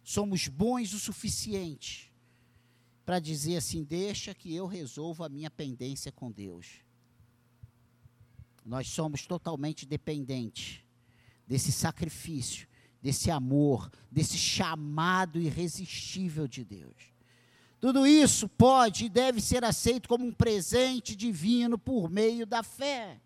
somos 0.03 0.49
bons 0.49 0.93
o 0.93 0.99
suficiente 0.99 2.13
para 3.05 3.19
dizer 3.19 3.57
assim: 3.57 3.85
deixa 3.85 4.35
que 4.35 4.55
eu 4.55 4.67
resolva 4.67 5.27
a 5.27 5.29
minha 5.29 5.51
pendência 5.51 6.11
com 6.11 6.31
Deus. 6.31 6.83
Nós 8.65 8.89
somos 8.89 9.27
totalmente 9.27 9.87
dependentes 9.87 10.81
desse 11.47 11.73
sacrifício, 11.73 12.69
desse 13.03 13.31
amor, 13.31 13.91
desse 14.11 14.39
chamado 14.39 15.41
irresistível 15.41 16.47
de 16.47 16.65
Deus. 16.65 17.11
Tudo 17.81 18.07
isso 18.07 18.49
pode 18.49 19.07
e 19.07 19.09
deve 19.09 19.41
ser 19.41 19.65
aceito 19.65 20.09
como 20.09 20.27
um 20.27 20.33
presente 20.33 21.17
divino 21.17 21.79
por 21.79 22.11
meio 22.11 22.45
da 22.45 22.63
fé. 22.63 23.21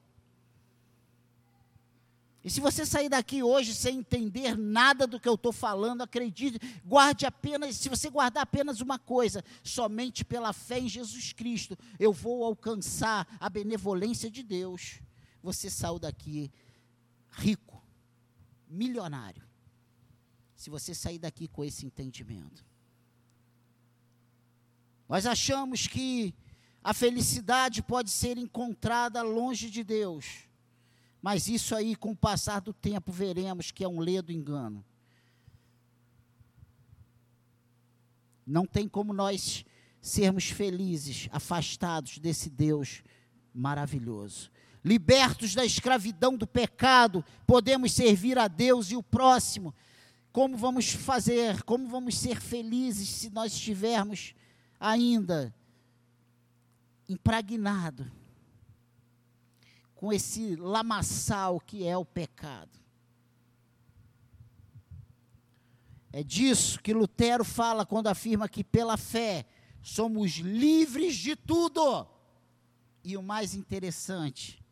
E 2.45 2.51
se 2.51 2.61
você 2.61 2.85
sair 2.85 3.09
daqui 3.09 3.43
hoje 3.43 3.75
sem 3.75 4.01
entender 4.01 4.55
nada 4.55 5.07
do 5.07 5.19
que 5.19 5.27
eu 5.27 5.35
estou 5.35 5.51
falando, 5.51 6.03
acredite, 6.03 6.61
guarde 6.85 7.25
apenas, 7.25 7.77
se 7.77 7.89
você 7.89 8.11
guardar 8.11 8.43
apenas 8.43 8.83
uma 8.83 8.99
coisa, 8.99 9.43
somente 9.63 10.23
pela 10.27 10.53
fé 10.53 10.79
em 10.79 10.89
Jesus 10.89 11.33
Cristo, 11.33 11.75
eu 11.99 12.13
vou 12.13 12.45
alcançar 12.45 13.27
a 13.41 13.49
benevolência 13.49 14.31
de 14.31 14.43
Deus. 14.43 15.01
Você 15.43 15.71
saiu 15.71 15.99
daqui 15.99 16.53
rico, 17.31 17.83
milionário. 18.69 19.43
Se 20.55 20.69
você 20.69 20.95
sair 20.95 21.19
daqui 21.19 21.49
com 21.49 21.65
esse 21.65 21.87
entendimento. 21.87 22.63
Nós 25.09 25.25
achamos 25.25 25.87
que 25.87 26.35
a 26.83 26.93
felicidade 26.93 27.83
pode 27.83 28.11
ser 28.11 28.37
encontrada 28.37 29.23
longe 29.23 29.71
de 29.71 29.83
Deus. 29.83 30.47
Mas 31.25 31.49
isso 31.49 31.75
aí, 31.75 31.97
com 31.97 32.11
o 32.11 32.15
passar 32.15 32.61
do 32.61 32.75
tempo, 32.75 33.11
veremos 33.11 33.71
que 33.71 33.83
é 33.83 33.89
um 33.89 33.99
ledo 33.99 34.31
engano. 34.31 34.85
Não 38.47 38.67
tem 38.67 38.87
como 38.87 39.15
nós 39.15 39.65
sermos 40.03 40.51
felizes, 40.51 41.31
afastados 41.33 42.19
desse 42.19 42.51
Deus 42.51 43.03
maravilhoso. 43.55 44.51
Libertos 44.85 45.55
da 45.55 45.65
escravidão 45.65 46.37
do 46.37 46.47
pecado, 46.47 47.25
podemos 47.47 47.93
servir 47.93 48.39
a 48.39 48.47
Deus 48.47 48.91
e 48.91 48.97
o 48.97 49.03
próximo. 49.03 49.75
Como 50.31 50.59
vamos 50.59 50.91
fazer? 50.91 51.63
Como 51.63 51.89
vamos 51.89 52.19
ser 52.19 52.39
felizes 52.39 53.09
se 53.09 53.31
nós 53.31 53.55
estivermos 53.55 54.35
ainda 54.79 55.55
impregnados 57.09 58.24
com 60.05 60.13
esse 60.13 60.55
lamaçal 60.57 61.59
que 61.59 61.87
é 61.87 61.97
o 61.97 62.05
pecado. 62.05 62.79
É 66.13 66.23
disso 66.23 66.79
que 66.83 66.93
Lutero 66.93 67.43
fala 67.43 67.87
quando 67.87 68.09
afirma 68.09 68.47
que 68.47 68.63
pela 68.63 68.99
fé 68.99 69.47
somos 69.81 70.33
livres 70.33 71.17
de 71.17 71.35
tudo. 71.35 72.07
E 73.03 73.17
o 73.17 73.23
mais 73.23 73.55
interessante 73.55 74.63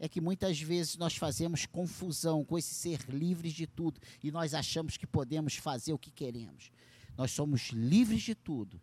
é 0.00 0.08
que 0.08 0.20
muitas 0.20 0.60
vezes 0.60 0.96
nós 0.96 1.16
fazemos 1.16 1.64
confusão 1.64 2.44
com 2.44 2.58
esse 2.58 2.74
ser 2.74 3.02
livres 3.08 3.52
de 3.52 3.68
tudo 3.68 4.00
e 4.20 4.32
nós 4.32 4.52
achamos 4.52 4.96
que 4.96 5.06
podemos 5.06 5.54
fazer 5.54 5.92
o 5.92 5.98
que 5.98 6.10
queremos. 6.10 6.72
Nós 7.16 7.30
somos 7.30 7.68
livres 7.68 8.22
de 8.22 8.34
tudo 8.34 8.82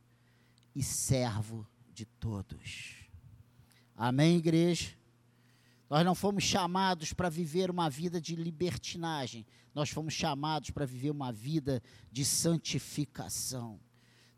e 0.73 0.81
servo 0.81 1.67
de 1.93 2.05
todos. 2.05 2.95
Amém, 3.97 4.37
igreja? 4.37 5.02
Nós 5.93 6.03
não 6.03 6.15
fomos 6.15 6.43
chamados 6.43 7.13
para 7.13 7.29
viver 7.29 7.69
uma 7.69 7.87
vida 7.87 8.19
de 8.19 8.35
libertinagem, 8.35 9.45
nós 9.75 9.91
fomos 9.91 10.15
chamados 10.15 10.71
para 10.71 10.87
viver 10.87 11.11
uma 11.11 11.31
vida 11.31 11.83
de 12.11 12.25
santificação. 12.25 13.79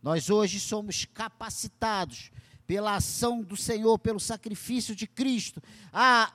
Nós 0.03 0.29
hoje 0.29 0.59
somos 0.59 1.05
capacitados 1.05 2.29
pela 2.67 2.95
ação 2.97 3.41
do 3.41 3.55
Senhor, 3.55 3.97
pelo 4.00 4.19
sacrifício 4.19 4.93
de 4.93 5.07
Cristo, 5.07 5.63
a 5.93 6.33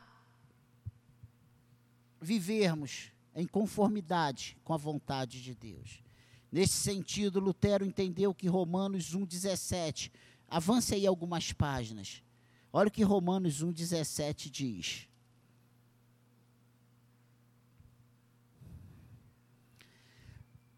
vivermos 2.18 3.12
em 3.34 3.46
conformidade 3.46 4.56
com 4.64 4.72
a 4.72 4.78
vontade 4.78 5.42
de 5.42 5.54
Deus. 5.54 6.02
Nesse 6.50 6.78
sentido, 6.78 7.40
Lutero 7.40 7.84
entendeu 7.84 8.32
que 8.32 8.48
Romanos 8.48 9.14
1,17, 9.14 10.10
avance 10.48 10.94
aí 10.94 11.06
algumas 11.06 11.52
páginas. 11.52 12.22
Olha 12.72 12.88
o 12.88 12.90
que 12.90 13.02
Romanos 13.02 13.62
1,17 13.62 14.48
diz. 14.48 15.09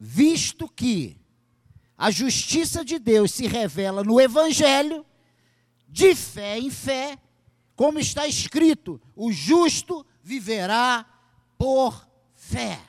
Visto 0.04 0.68
que 0.68 1.16
a 1.96 2.10
justiça 2.10 2.84
de 2.84 2.98
Deus 2.98 3.30
se 3.30 3.46
revela 3.46 4.02
no 4.02 4.20
Evangelho, 4.20 5.06
de 5.88 6.12
fé 6.16 6.58
em 6.58 6.70
fé, 6.70 7.16
como 7.76 8.00
está 8.00 8.26
escrito: 8.26 9.00
o 9.14 9.30
justo 9.30 10.04
viverá 10.20 11.06
por 11.56 12.04
fé. 12.34 12.80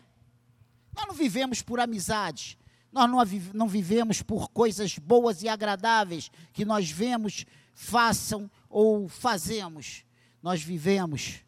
Nós 0.95 1.05
não 1.05 1.13
vivemos 1.13 1.61
por 1.61 1.79
amizade, 1.79 2.57
nós 2.91 3.07
não, 3.07 3.23
não 3.53 3.67
vivemos 3.67 4.23
por 4.23 4.49
coisas 4.49 4.97
boas 4.97 5.43
e 5.43 5.47
agradáveis 5.47 6.31
que 6.51 6.65
nós 6.65 6.89
vemos, 6.89 7.45
façam 7.75 8.49
ou 8.67 9.07
fazemos. 9.07 10.03
Nós 10.41 10.63
vivemos 10.63 11.43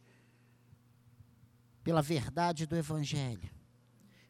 pela 1.83 2.03
verdade 2.03 2.67
do 2.67 2.75
Evangelho. 2.75 3.54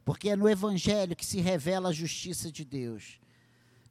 Porque 0.05 0.29
é 0.29 0.35
no 0.35 0.47
Evangelho 0.47 1.15
que 1.15 1.25
se 1.25 1.41
revela 1.41 1.89
a 1.89 1.93
justiça 1.93 2.51
de 2.51 2.63
Deus. 2.63 3.19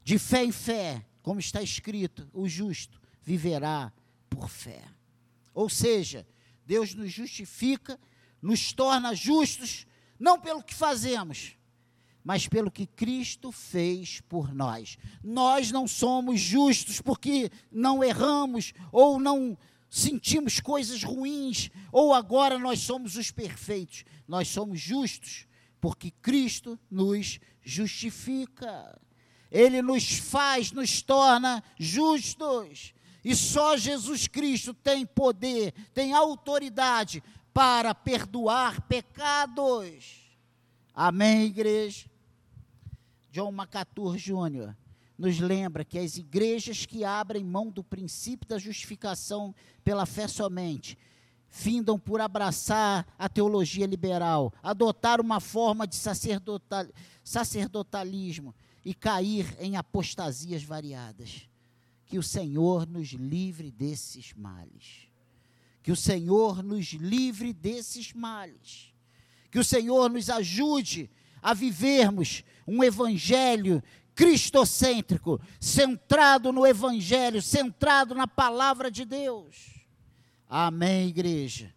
De 0.05 0.17
fé 0.17 0.45
em 0.45 0.53
fé, 0.53 1.05
como 1.21 1.41
está 1.41 1.61
escrito, 1.61 2.31
o 2.33 2.49
justo 2.49 3.01
viverá 3.21 3.93
por 4.31 4.49
fé. 4.49 4.85
Ou 5.53 5.69
seja, 5.69 6.25
Deus 6.65 6.95
nos 6.95 7.11
justifica, 7.13 7.99
nos 8.41 8.73
torna 8.73 9.13
justos, 9.13 9.87
não 10.19 10.41
pelo 10.41 10.63
que 10.63 10.75
fazemos, 10.75 11.57
mas 12.23 12.47
pelo 12.47 12.71
que 12.71 12.87
Cristo 12.87 13.51
fez 13.51 14.21
por 14.21 14.55
nós. 14.55 14.97
Nós 15.23 15.73
não 15.73 15.89
somos 15.89 16.41
justos 16.41 17.01
porque 17.01 17.51
não 17.73 18.05
erramos 18.05 18.73
ou 18.93 19.19
não 19.19 19.59
sentimos 19.91 20.61
coisas 20.61 21.03
ruins, 21.03 21.71
ou 21.91 22.15
agora 22.15 22.59
nós 22.59 22.81
somos 22.81 23.17
os 23.17 23.31
perfeitos. 23.31 24.05
Nós 24.29 24.49
somos 24.49 24.81
justos 24.81 25.47
porque 25.85 26.11
Cristo 26.11 26.81
nos 26.91 27.39
justifica. 27.63 28.99
Ele 29.51 29.83
nos 29.83 30.15
faz, 30.17 30.73
nos 30.73 31.03
torna 31.03 31.63
justos. 31.79 32.95
E 33.23 33.37
só 33.37 33.77
Jesus 33.77 34.27
Cristo 34.27 34.73
tem 34.73 35.05
poder, 35.05 35.73
tem 35.93 36.15
autoridade 36.15 37.23
para 37.53 37.95
perdoar 37.95 38.81
pecados. 38.89 40.35
Amém, 40.95 41.49
igreja? 41.49 42.09
John 43.31 43.53
MacArthur 43.53 44.17
Jr. 44.17 44.75
nos 45.19 45.39
lembra 45.39 45.85
que 45.85 45.99
as 45.99 46.17
igrejas 46.17 46.87
que 46.87 47.05
abrem 47.05 47.45
mão 47.45 47.71
do 47.71 47.85
princípio 47.85 48.49
da 48.49 48.57
justificação 48.57 49.55
pela 49.85 50.07
fé 50.07 50.27
somente 50.29 50.97
findam 51.55 51.97
por 51.97 52.21
abraçar 52.21 53.07
a 53.17 53.29
teologia 53.29 53.87
liberal, 53.87 54.53
adotar 54.61 55.21
uma 55.21 55.39
forma 55.39 55.87
de 55.87 55.95
sacerdotal, 55.95 56.85
sacerdotalismo 57.23 58.53
e 58.85 58.93
cair 58.93 59.57
em 59.61 59.77
apostasias 59.77 60.65
variadas. 60.65 61.49
Que 62.07 62.19
o 62.19 62.25
Senhor 62.25 62.89
nos 62.89 63.11
livre 63.11 63.71
desses 63.71 64.33
males. 64.35 65.07
Que 65.81 65.93
o 65.93 65.97
Senhor 65.97 66.61
nos 66.61 66.87
livre 66.87 67.53
desses 67.53 68.13
males. 68.13 68.93
Que 69.49 69.61
o 69.61 69.65
Senhor 69.65 70.11
nos 70.11 70.29
ajude 70.29 71.09
a 71.41 71.55
vivermos 71.55 72.43
um 72.67 72.83
evangelho 72.83 73.81
cristocêntrico, 74.13 75.41
centrado 75.61 76.51
no 76.51 76.67
evangelho, 76.67 77.41
centrado 77.41 78.13
na 78.13 78.27
palavra 78.27 78.91
de 78.91 79.05
Deus. 79.05 79.74
Amém, 80.49 81.09
igreja. 81.09 81.73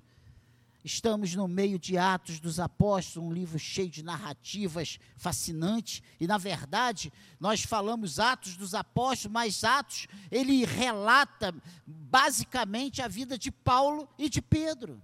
Estamos 0.84 1.36
no 1.36 1.48
meio 1.48 1.78
de 1.78 1.98
Atos 1.98 2.40
dos 2.40 2.60
Apóstolos, 2.60 3.28
um 3.28 3.34
livro 3.34 3.60
cheio 3.60 3.90
de 3.90 4.04
narrativas 4.04 5.00
fascinantes, 5.18 6.02
e 6.20 6.26
na 6.26 6.38
verdade, 6.38 7.12
nós 7.40 7.64
falamos 7.64 8.20
Atos 8.20 8.56
dos 8.56 8.74
Apóstolos, 8.74 9.34
mas 9.34 9.64
Atos, 9.64 10.08
ele 10.32 10.64
relata 10.64 11.54
basicamente 11.86 13.02
a 13.02 13.08
vida 13.08 13.38
de 13.38 13.52
Paulo 13.52 14.08
e 14.18 14.30
de 14.30 14.42
Pedro. 14.42 15.02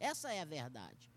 Essa 0.00 0.32
é 0.32 0.40
a 0.40 0.46
verdade 0.46 1.08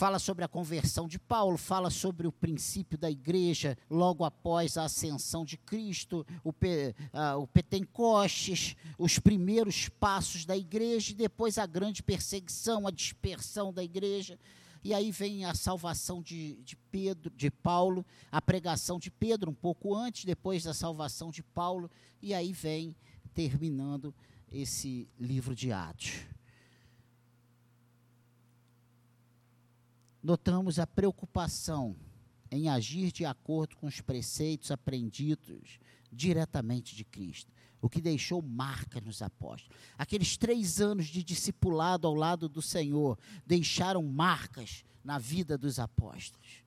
fala 0.00 0.18
sobre 0.18 0.42
a 0.42 0.48
conversão 0.48 1.06
de 1.06 1.18
Paulo, 1.18 1.58
fala 1.58 1.90
sobre 1.90 2.26
o 2.26 2.32
princípio 2.32 2.96
da 2.96 3.10
igreja 3.10 3.76
logo 3.90 4.24
após 4.24 4.78
a 4.78 4.84
ascensão 4.84 5.44
de 5.44 5.58
Cristo, 5.58 6.26
o, 6.42 6.48
uh, 6.48 7.38
o 7.38 7.46
Pentecostes, 7.46 8.76
os 8.96 9.18
primeiros 9.18 9.90
passos 9.90 10.46
da 10.46 10.56
igreja 10.56 11.12
e 11.12 11.14
depois 11.14 11.58
a 11.58 11.66
grande 11.66 12.02
perseguição, 12.02 12.86
a 12.86 12.90
dispersão 12.90 13.74
da 13.74 13.84
igreja. 13.84 14.38
E 14.82 14.94
aí 14.94 15.12
vem 15.12 15.44
a 15.44 15.52
salvação 15.54 16.22
de, 16.22 16.54
de 16.62 16.76
Pedro, 16.90 17.30
de 17.36 17.50
Paulo, 17.50 18.02
a 18.32 18.40
pregação 18.40 18.98
de 18.98 19.10
Pedro 19.10 19.50
um 19.50 19.54
pouco 19.54 19.94
antes, 19.94 20.24
depois 20.24 20.64
da 20.64 20.72
salvação 20.72 21.30
de 21.30 21.42
Paulo, 21.42 21.90
e 22.22 22.32
aí 22.32 22.54
vem 22.54 22.96
terminando 23.34 24.14
esse 24.50 25.06
livro 25.18 25.54
de 25.54 25.70
Atos. 25.72 26.24
Notamos 30.22 30.78
a 30.78 30.86
preocupação 30.86 31.96
em 32.50 32.68
agir 32.68 33.12
de 33.12 33.24
acordo 33.24 33.76
com 33.76 33.86
os 33.86 34.00
preceitos 34.00 34.70
aprendidos 34.70 35.78
diretamente 36.10 36.96
de 36.96 37.04
Cristo, 37.04 37.52
o 37.80 37.88
que 37.88 38.00
deixou 38.00 38.42
marca 38.42 39.00
nos 39.00 39.22
apóstolos. 39.22 39.78
Aqueles 39.96 40.36
três 40.36 40.80
anos 40.80 41.06
de 41.06 41.22
discipulado 41.22 42.06
ao 42.06 42.14
lado 42.14 42.48
do 42.48 42.60
Senhor 42.60 43.18
deixaram 43.46 44.02
marcas 44.02 44.84
na 45.04 45.18
vida 45.18 45.56
dos 45.56 45.78
apóstolos. 45.78 46.64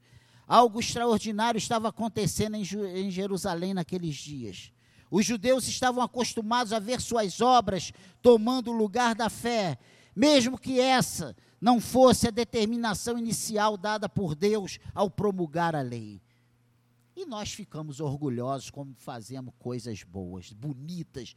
Algo 0.48 0.80
extraordinário 0.80 1.58
estava 1.58 1.90
acontecendo 1.90 2.56
em, 2.56 3.12
Jerusalém 3.12 3.74
naqueles 3.74 4.16
dias. 4.16 4.72
Os 5.12 5.26
judeus 5.26 5.68
estavam 5.68 6.04
acostumados 6.04 6.74
a 6.74 6.80
ver 6.80 7.00
suas 7.00 7.40
obras 7.40 7.92
tomando 8.22 8.72
o 8.72 8.76
lugar 8.76 9.14
da 9.14 9.30
fé, 9.30 9.78
mesmo 10.16 10.58
que 10.58 10.80
essa 10.80 11.36
não 11.64 11.80
fosse 11.80 12.28
a 12.28 12.30
determinação 12.30 13.18
inicial 13.18 13.78
dada 13.78 14.10
por 14.10 14.36
Deus 14.36 14.80
ao 14.94 15.10
promulgar 15.10 15.78
a 15.78 15.82
lei. 15.82 16.22
E 17.16 17.26
nós 17.26 17.54
ficamos 17.54 18.02
orgulhosos 18.02 18.70
como 18.70 18.94
fazemos 18.96 19.54
coisas 19.58 20.04
boas, 20.04 20.52
bonitas, 20.52 21.34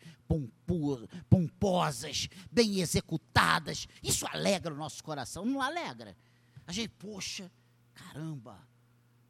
pomposas, 1.28 2.28
bem 2.50 2.80
executadas. 2.80 3.86
Isso 4.02 4.26
alegra 4.26 4.74
o 4.74 4.76
nosso 4.76 5.04
coração, 5.04 5.44
não 5.44 5.62
alegra? 5.62 6.16
A 6.66 6.72
gente, 6.72 6.88
poxa, 6.98 7.48
caramba. 7.94 8.58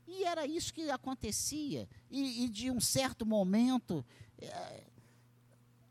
E 0.06 0.24
era 0.24 0.46
isso 0.46 0.72
que 0.72 0.88
acontecia. 0.88 1.86
E, 2.10 2.46
e 2.46 2.48
de 2.48 2.70
um 2.70 2.80
certo 2.80 3.26
momento, 3.26 4.02
é, 4.38 4.84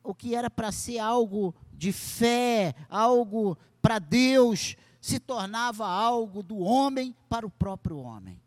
o 0.04 0.16
que 0.16 0.34
era 0.34 0.50
para 0.50 0.72
ser 0.72 0.98
algo 0.98 1.54
de 1.72 1.94
fé, 1.94 2.74
algo 2.90 3.56
para 3.84 4.00
Deus, 4.00 4.76
se 5.06 5.20
tornava 5.20 5.86
algo 5.86 6.42
do 6.42 6.58
homem 6.58 7.16
para 7.30 7.46
o 7.46 7.50
próprio 7.52 8.00
homem. 8.00 8.42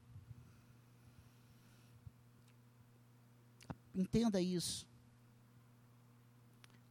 Entenda 3.94 4.40
isso. 4.40 4.84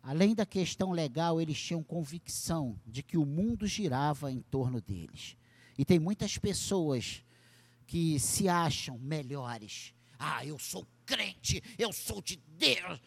Além 0.02 0.34
da 0.34 0.46
questão 0.46 0.92
legal, 0.92 1.42
eles 1.42 1.62
tinham 1.62 1.84
convicção 1.84 2.80
de 2.86 3.04
que 3.04 3.18
o 3.18 3.26
mundo 3.26 3.68
girava 3.68 4.32
em 4.32 4.40
torno 4.40 4.80
deles. 4.80 5.36
E 5.78 5.84
tem 5.84 6.00
muitas 6.00 6.38
pessoas 6.38 7.22
que 7.86 8.18
se 8.22 8.48
acham 8.48 8.98
melhores. 8.98 9.94
Ah, 10.18 10.46
eu 10.46 10.58
sou 10.58 10.88
crente, 11.06 11.62
eu 11.78 11.92
sou 11.92 12.22
de 12.22 12.38
Deus. 12.58 13.02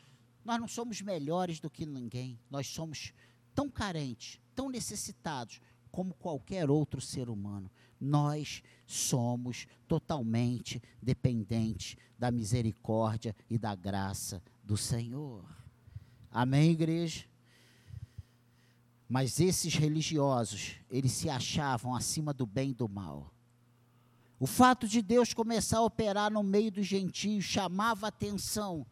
Nós 0.44 0.60
não 0.60 0.68
somos 0.68 1.00
melhores 1.00 1.58
do 1.58 1.70
que 1.70 1.86
ninguém. 1.86 2.38
Nós 2.50 2.66
somos 2.66 3.14
tão 3.54 3.70
carentes, 3.70 4.38
tão 4.54 4.68
necessitados 4.68 5.58
como 5.90 6.14
qualquer 6.14 6.70
outro 6.70 7.00
ser 7.00 7.28
humano. 7.28 7.70
Nós 8.00 8.62
somos 8.86 9.66
totalmente 9.86 10.82
dependentes 11.02 11.96
da 12.18 12.30
misericórdia 12.30 13.34
e 13.48 13.58
da 13.58 13.74
graça 13.74 14.42
do 14.62 14.76
Senhor. 14.76 15.44
Amém, 16.30 16.70
igreja? 16.70 17.24
Mas 19.08 19.40
esses 19.40 19.74
religiosos, 19.74 20.76
eles 20.90 21.12
se 21.12 21.28
achavam 21.28 21.94
acima 21.94 22.32
do 22.32 22.46
bem 22.46 22.70
e 22.70 22.74
do 22.74 22.88
mal. 22.88 23.34
O 24.38 24.46
fato 24.46 24.86
de 24.86 25.02
Deus 25.02 25.34
começar 25.34 25.78
a 25.78 25.82
operar 25.82 26.30
no 26.30 26.42
meio 26.42 26.70
dos 26.70 26.86
gentios 26.86 27.44
chamava 27.44 28.06
atenção 28.06 28.86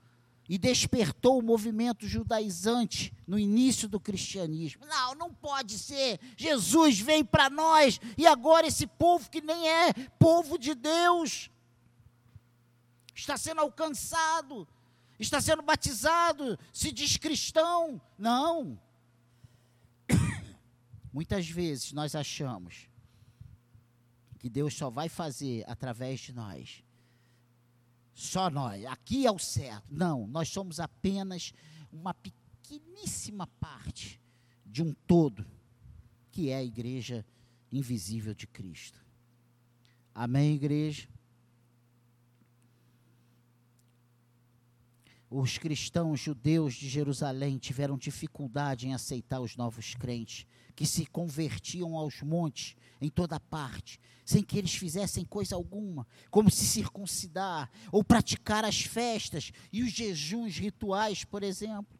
e 0.48 0.56
despertou 0.56 1.38
o 1.38 1.42
movimento 1.42 2.06
judaizante 2.08 3.12
no 3.26 3.38
início 3.38 3.88
do 3.88 4.00
cristianismo. 4.00 4.86
Não, 4.86 5.14
não 5.14 5.34
pode 5.34 5.78
ser. 5.78 6.18
Jesus 6.36 6.98
veio 6.98 7.24
para 7.24 7.50
nós 7.50 8.00
e 8.16 8.26
agora 8.26 8.66
esse 8.66 8.86
povo 8.86 9.28
que 9.28 9.40
nem 9.40 9.68
é 9.68 9.92
povo 10.18 10.58
de 10.58 10.74
Deus 10.74 11.50
está 13.14 13.36
sendo 13.36 13.60
alcançado, 13.60 14.66
está 15.18 15.40
sendo 15.40 15.60
batizado, 15.60 16.58
se 16.72 16.90
diz 16.90 17.16
cristão. 17.16 18.00
Não. 18.16 18.80
Muitas 21.12 21.48
vezes 21.48 21.92
nós 21.92 22.14
achamos 22.14 22.88
que 24.38 24.48
Deus 24.48 24.74
só 24.74 24.88
vai 24.88 25.08
fazer 25.08 25.64
através 25.66 26.20
de 26.20 26.32
nós 26.32 26.82
só 28.18 28.50
nós, 28.50 28.84
aqui 28.86 29.26
é 29.26 29.30
o 29.30 29.38
certo. 29.38 29.86
Não, 29.88 30.26
nós 30.26 30.48
somos 30.48 30.80
apenas 30.80 31.52
uma 31.92 32.12
pequeníssima 32.12 33.46
parte 33.60 34.20
de 34.66 34.82
um 34.82 34.92
todo, 35.06 35.46
que 36.32 36.50
é 36.50 36.56
a 36.56 36.64
igreja 36.64 37.24
invisível 37.70 38.34
de 38.34 38.44
Cristo. 38.48 39.00
Amém, 40.12 40.56
igreja? 40.56 41.08
Os 45.30 45.58
cristãos 45.58 46.18
judeus 46.20 46.74
de 46.74 46.88
Jerusalém 46.88 47.58
tiveram 47.58 47.98
dificuldade 47.98 48.88
em 48.88 48.94
aceitar 48.94 49.40
os 49.40 49.56
novos 49.56 49.94
crentes, 49.94 50.46
que 50.74 50.86
se 50.86 51.04
convertiam 51.04 51.96
aos 51.96 52.22
montes 52.22 52.74
em 52.98 53.10
toda 53.10 53.38
parte, 53.38 54.00
sem 54.24 54.42
que 54.42 54.56
eles 54.56 54.74
fizessem 54.74 55.26
coisa 55.26 55.54
alguma, 55.54 56.06
como 56.30 56.50
se 56.50 56.64
circuncidar 56.64 57.70
ou 57.92 58.02
praticar 58.02 58.64
as 58.64 58.80
festas 58.80 59.52
e 59.70 59.82
os 59.82 59.90
jejuns 59.90 60.56
rituais, 60.56 61.24
por 61.24 61.42
exemplo. 61.42 61.98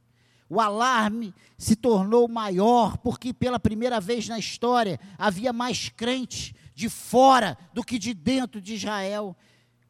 O 0.48 0.58
alarme 0.58 1.34
se 1.58 1.76
tornou 1.76 2.26
maior 2.26 2.96
porque 2.96 3.34
pela 3.34 3.60
primeira 3.60 4.00
vez 4.00 4.26
na 4.26 4.38
história 4.38 4.98
havia 5.18 5.52
mais 5.52 5.90
crentes 5.90 6.54
de 6.74 6.88
fora 6.88 7.58
do 7.74 7.84
que 7.84 7.98
de 7.98 8.14
dentro 8.14 8.58
de 8.58 8.74
Israel. 8.74 9.36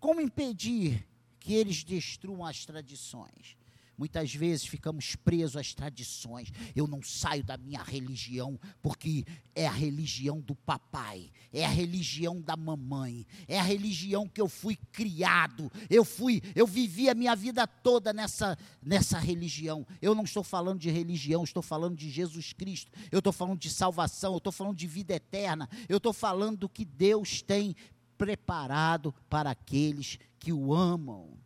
Como 0.00 0.20
impedir 0.20 1.06
que 1.38 1.54
eles 1.54 1.84
destruam 1.84 2.44
as 2.44 2.64
tradições? 2.64 3.56
Muitas 3.98 4.32
vezes 4.32 4.64
ficamos 4.64 5.16
presos 5.16 5.56
às 5.56 5.74
tradições. 5.74 6.52
Eu 6.74 6.86
não 6.86 7.02
saio 7.02 7.42
da 7.42 7.56
minha 7.56 7.82
religião 7.82 8.58
porque 8.80 9.24
é 9.56 9.66
a 9.66 9.72
religião 9.72 10.40
do 10.40 10.54
papai, 10.54 11.32
é 11.52 11.64
a 11.64 11.68
religião 11.68 12.40
da 12.40 12.56
mamãe, 12.56 13.26
é 13.48 13.58
a 13.58 13.62
religião 13.62 14.28
que 14.28 14.40
eu 14.40 14.48
fui 14.48 14.78
criado. 14.92 15.70
Eu 15.90 16.04
fui, 16.04 16.40
eu 16.54 16.64
vivi 16.64 17.10
a 17.10 17.14
minha 17.14 17.34
vida 17.34 17.66
toda 17.66 18.12
nessa 18.12 18.56
nessa 18.80 19.18
religião. 19.18 19.84
Eu 20.00 20.14
não 20.14 20.22
estou 20.22 20.44
falando 20.44 20.78
de 20.78 20.90
religião, 20.90 21.42
estou 21.42 21.62
falando 21.62 21.96
de 21.96 22.08
Jesus 22.08 22.52
Cristo. 22.52 22.92
Eu 23.10 23.18
estou 23.18 23.32
falando 23.32 23.58
de 23.58 23.68
salvação, 23.68 24.34
eu 24.34 24.38
estou 24.38 24.52
falando 24.52 24.76
de 24.76 24.86
vida 24.86 25.14
eterna. 25.14 25.68
Eu 25.88 25.96
estou 25.96 26.12
falando 26.12 26.58
do 26.58 26.68
que 26.68 26.84
Deus 26.84 27.42
tem 27.42 27.74
preparado 28.18 29.14
para 29.30 29.50
aqueles 29.50 30.18
que 30.38 30.52
o 30.52 30.74
amam. 30.74 31.38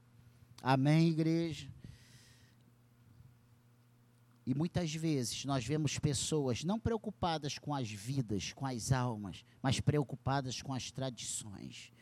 Amém, 0.62 1.08
igreja. 1.08 1.68
E 4.44 4.54
muitas 4.54 4.92
vezes 4.92 5.44
nós 5.44 5.64
vemos 5.64 5.98
pessoas 5.98 6.64
não 6.64 6.80
preocupadas 6.80 7.58
com 7.58 7.74
as 7.74 7.88
vidas, 7.88 8.52
com 8.52 8.66
as 8.66 8.90
almas, 8.90 9.44
mas 9.62 9.78
preocupadas 9.78 10.60
com 10.60 10.74
as 10.74 10.90
tradições. 10.90 11.92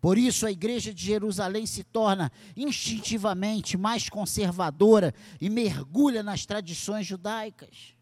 Por 0.00 0.16
isso 0.16 0.46
a 0.46 0.52
igreja 0.52 0.94
de 0.94 1.04
Jerusalém 1.04 1.66
se 1.66 1.82
torna 1.82 2.30
instintivamente 2.56 3.76
mais 3.76 4.08
conservadora 4.08 5.12
e 5.40 5.50
mergulha 5.50 6.22
nas 6.22 6.46
tradições 6.46 7.04
judaicas. 7.04 7.94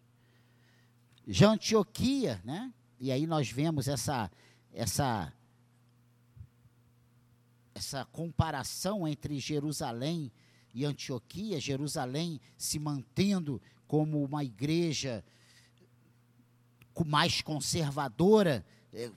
Já 1.26 1.50
Antioquia, 1.50 2.40
né? 2.44 2.70
E 3.00 3.10
aí 3.10 3.26
nós 3.26 3.50
vemos 3.50 3.88
essa 3.88 4.30
essa 4.74 5.32
essa 7.76 8.06
comparação 8.06 9.06
entre 9.06 9.38
Jerusalém 9.38 10.32
e 10.72 10.86
Antioquia, 10.86 11.60
Jerusalém 11.60 12.40
se 12.56 12.78
mantendo 12.78 13.60
como 13.86 14.24
uma 14.24 14.42
igreja 14.42 15.22
mais 17.04 17.42
conservadora, 17.42 18.64
é, 18.94 19.10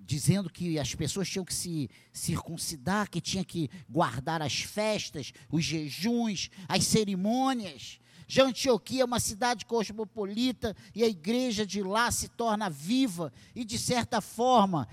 dizendo 0.00 0.50
que 0.50 0.80
as 0.80 0.96
pessoas 0.96 1.28
tinham 1.28 1.44
que 1.44 1.54
se 1.54 1.88
circuncidar, 2.12 3.08
que 3.08 3.20
tinha 3.20 3.44
que 3.44 3.70
guardar 3.88 4.42
as 4.42 4.62
festas, 4.62 5.32
os 5.48 5.64
jejuns, 5.64 6.50
as 6.68 6.84
cerimônias. 6.84 8.00
Já 8.26 8.44
Antioquia 8.44 9.02
é 9.02 9.04
uma 9.04 9.20
cidade 9.20 9.64
cosmopolita 9.64 10.74
e 10.92 11.04
a 11.04 11.08
igreja 11.08 11.64
de 11.64 11.82
lá 11.82 12.10
se 12.10 12.28
torna 12.28 12.68
viva 12.68 13.32
e, 13.54 13.64
de 13.64 13.78
certa 13.78 14.20
forma, 14.20 14.88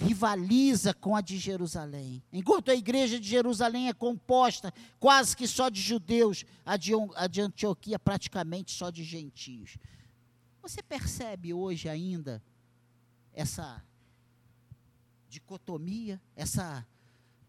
rivaliza 0.00 0.94
com 0.94 1.14
a 1.14 1.20
de 1.20 1.38
Jerusalém. 1.38 2.22
Enquanto 2.32 2.70
a 2.70 2.74
igreja 2.74 3.20
de 3.20 3.28
Jerusalém 3.28 3.88
é 3.88 3.92
composta 3.92 4.72
quase 4.98 5.36
que 5.36 5.46
só 5.46 5.68
de 5.68 5.80
judeus, 5.80 6.44
a 6.64 6.76
de, 6.76 6.92
a 7.14 7.26
de 7.26 7.40
Antioquia 7.42 7.98
praticamente 7.98 8.72
só 8.72 8.90
de 8.90 9.04
gentios. 9.04 9.76
Você 10.62 10.82
percebe 10.82 11.52
hoje 11.52 11.88
ainda 11.88 12.42
essa 13.32 13.82
dicotomia, 15.28 16.20
essa, 16.34 16.86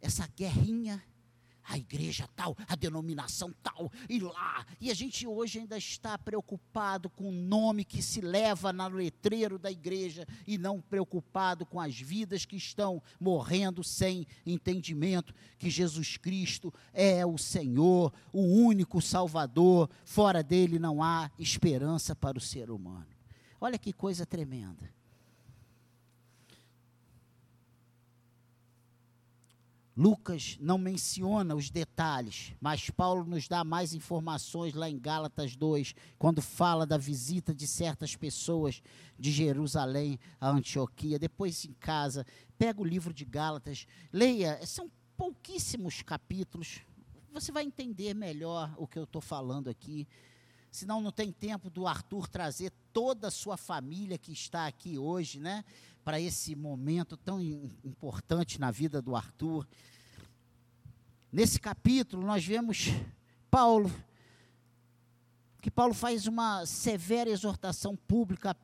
essa 0.01 0.27
guerrinha 0.35 1.03
a 1.63 1.77
igreja 1.77 2.27
tal, 2.35 2.55
a 2.67 2.75
denominação 2.75 3.53
tal, 3.61 3.91
e 4.09 4.19
lá. 4.19 4.65
E 4.79 4.89
a 4.91 4.93
gente 4.93 5.25
hoje 5.27 5.59
ainda 5.59 5.77
está 5.77 6.17
preocupado 6.17 7.09
com 7.09 7.29
o 7.29 7.31
nome 7.31 7.85
que 7.85 8.01
se 8.01 8.21
leva 8.21 8.73
no 8.73 8.87
letreiro 8.89 9.57
da 9.57 9.71
igreja 9.71 10.27
e 10.45 10.57
não 10.57 10.81
preocupado 10.81 11.65
com 11.65 11.79
as 11.79 11.99
vidas 11.99 12.45
que 12.45 12.55
estão 12.55 13.01
morrendo 13.19 13.83
sem 13.83 14.27
entendimento 14.45 15.33
que 15.57 15.69
Jesus 15.69 16.17
Cristo 16.17 16.73
é 16.93 17.25
o 17.25 17.37
Senhor, 17.37 18.13
o 18.33 18.41
único 18.41 19.01
Salvador, 19.01 19.89
fora 20.03 20.43
dele 20.43 20.79
não 20.79 21.01
há 21.03 21.31
esperança 21.37 22.15
para 22.15 22.37
o 22.37 22.41
ser 22.41 22.69
humano. 22.69 23.07
Olha 23.59 23.77
que 23.77 23.93
coisa 23.93 24.25
tremenda. 24.25 25.00
Lucas 29.95 30.57
não 30.61 30.77
menciona 30.77 31.53
os 31.53 31.69
detalhes, 31.69 32.53
mas 32.61 32.89
Paulo 32.89 33.25
nos 33.25 33.47
dá 33.47 33.63
mais 33.63 33.93
informações 33.93 34.73
lá 34.73 34.89
em 34.89 34.97
Gálatas 34.97 35.55
2, 35.55 35.93
quando 36.17 36.41
fala 36.41 36.85
da 36.85 36.97
visita 36.97 37.53
de 37.53 37.67
certas 37.67 38.15
pessoas 38.15 38.81
de 39.19 39.31
Jerusalém 39.31 40.17
a 40.39 40.49
Antioquia. 40.49 41.19
Depois 41.19 41.65
em 41.65 41.73
casa, 41.73 42.25
pega 42.57 42.81
o 42.81 42.85
livro 42.85 43.13
de 43.13 43.25
Gálatas, 43.25 43.85
leia, 44.13 44.65
são 44.65 44.89
pouquíssimos 45.17 46.01
capítulos, 46.01 46.81
você 47.33 47.51
vai 47.51 47.63
entender 47.63 48.13
melhor 48.13 48.73
o 48.77 48.87
que 48.87 48.99
eu 48.99 49.03
estou 49.03 49.21
falando 49.21 49.69
aqui. 49.69 50.07
Senão 50.71 51.01
não 51.01 51.11
tem 51.11 51.31
tempo 51.31 51.69
do 51.69 51.85
Arthur 51.85 52.27
trazer 52.27 52.71
toda 52.93 53.27
a 53.27 53.31
sua 53.31 53.57
família 53.57 54.17
que 54.17 54.31
está 54.31 54.67
aqui 54.67 54.97
hoje, 54.97 55.39
né? 55.39 55.63
para 56.03 56.19
esse 56.19 56.55
momento 56.55 57.15
tão 57.15 57.39
importante 57.41 58.59
na 58.59 58.71
vida 58.71 59.01
do 59.01 59.15
Arthur. 59.15 59.67
Nesse 61.31 61.59
capítulo, 61.59 62.25
nós 62.25 62.43
vemos 62.43 62.87
Paulo, 63.49 63.91
que 65.61 65.69
Paulo 65.69 65.93
faz 65.93 66.25
uma 66.25 66.65
severa 66.65 67.29
exortação 67.29 67.95
pública 67.95 68.55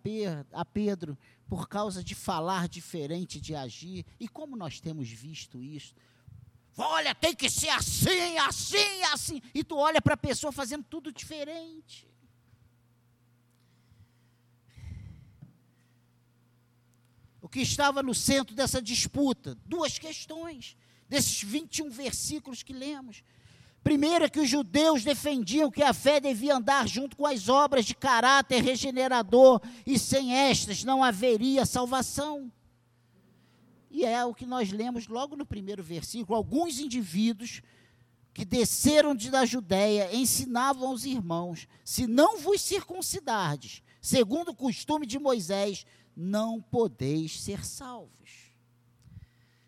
a 0.52 0.66
Pedro 0.66 1.18
por 1.48 1.70
causa 1.70 2.04
de 2.04 2.16
falar 2.16 2.68
diferente, 2.68 3.40
de 3.40 3.56
agir. 3.56 4.06
E 4.20 4.28
como 4.28 4.58
nós 4.58 4.80
temos 4.80 5.08
visto 5.10 5.62
isso? 5.62 5.94
Olha, 6.76 7.16
tem 7.16 7.36
que 7.36 7.50
ser 7.50 7.70
assim, 7.70 8.38
assim, 8.40 9.04
assim. 9.14 9.42
E 9.54 9.64
tu 9.64 9.78
olha 9.78 10.02
para 10.02 10.16
a 10.16 10.18
pessoa 10.18 10.52
fazendo 10.52 10.84
tudo 10.84 11.12
diferente. 11.12 12.08
O 17.48 17.50
que 17.50 17.62
estava 17.62 18.04
no 18.04 18.14
centro 18.14 18.54
dessa 18.54 18.82
disputa? 18.82 19.58
Duas 19.66 19.98
questões, 19.98 20.76
desses 21.08 21.42
21 21.42 21.90
versículos 21.90 22.62
que 22.62 22.74
lemos. 22.74 23.24
Primeiro 23.82 24.26
é 24.26 24.30
que 24.30 24.42
os 24.42 24.50
judeus 24.50 25.02
defendiam 25.06 25.72
que 25.72 25.82
a 25.82 25.94
fé 25.94 26.20
devia 26.20 26.58
andar 26.58 26.86
junto 26.90 27.16
com 27.16 27.26
as 27.26 27.48
obras 27.48 27.86
de 27.86 27.96
caráter 27.96 28.62
regenerador, 28.62 29.62
e 29.86 29.98
sem 29.98 30.36
estas 30.36 30.84
não 30.84 31.02
haveria 31.02 31.66
salvação. 31.66 32.52
E 33.90 34.04
é 34.04 34.26
o 34.26 34.36
que 34.36 34.46
nós 34.46 34.70
lemos 34.74 35.08
logo 35.08 35.38
no 35.38 35.46
primeiro 35.46 35.82
versículo. 35.82 36.36
Alguns 36.36 36.80
indivíduos 36.80 37.62
que 38.34 38.44
desceram 38.44 39.16
de 39.16 39.32
da 39.32 39.46
Judéia 39.46 40.14
ensinavam 40.14 40.90
aos 40.90 41.06
irmãos: 41.06 41.66
se 41.86 42.06
não 42.06 42.40
vos 42.40 42.60
circuncidardes, 42.60 43.82
segundo 44.02 44.50
o 44.50 44.56
costume 44.56 45.06
de 45.06 45.18
Moisés, 45.18 45.86
não 46.18 46.60
podeis 46.60 47.40
ser 47.40 47.64
salvos. 47.64 48.48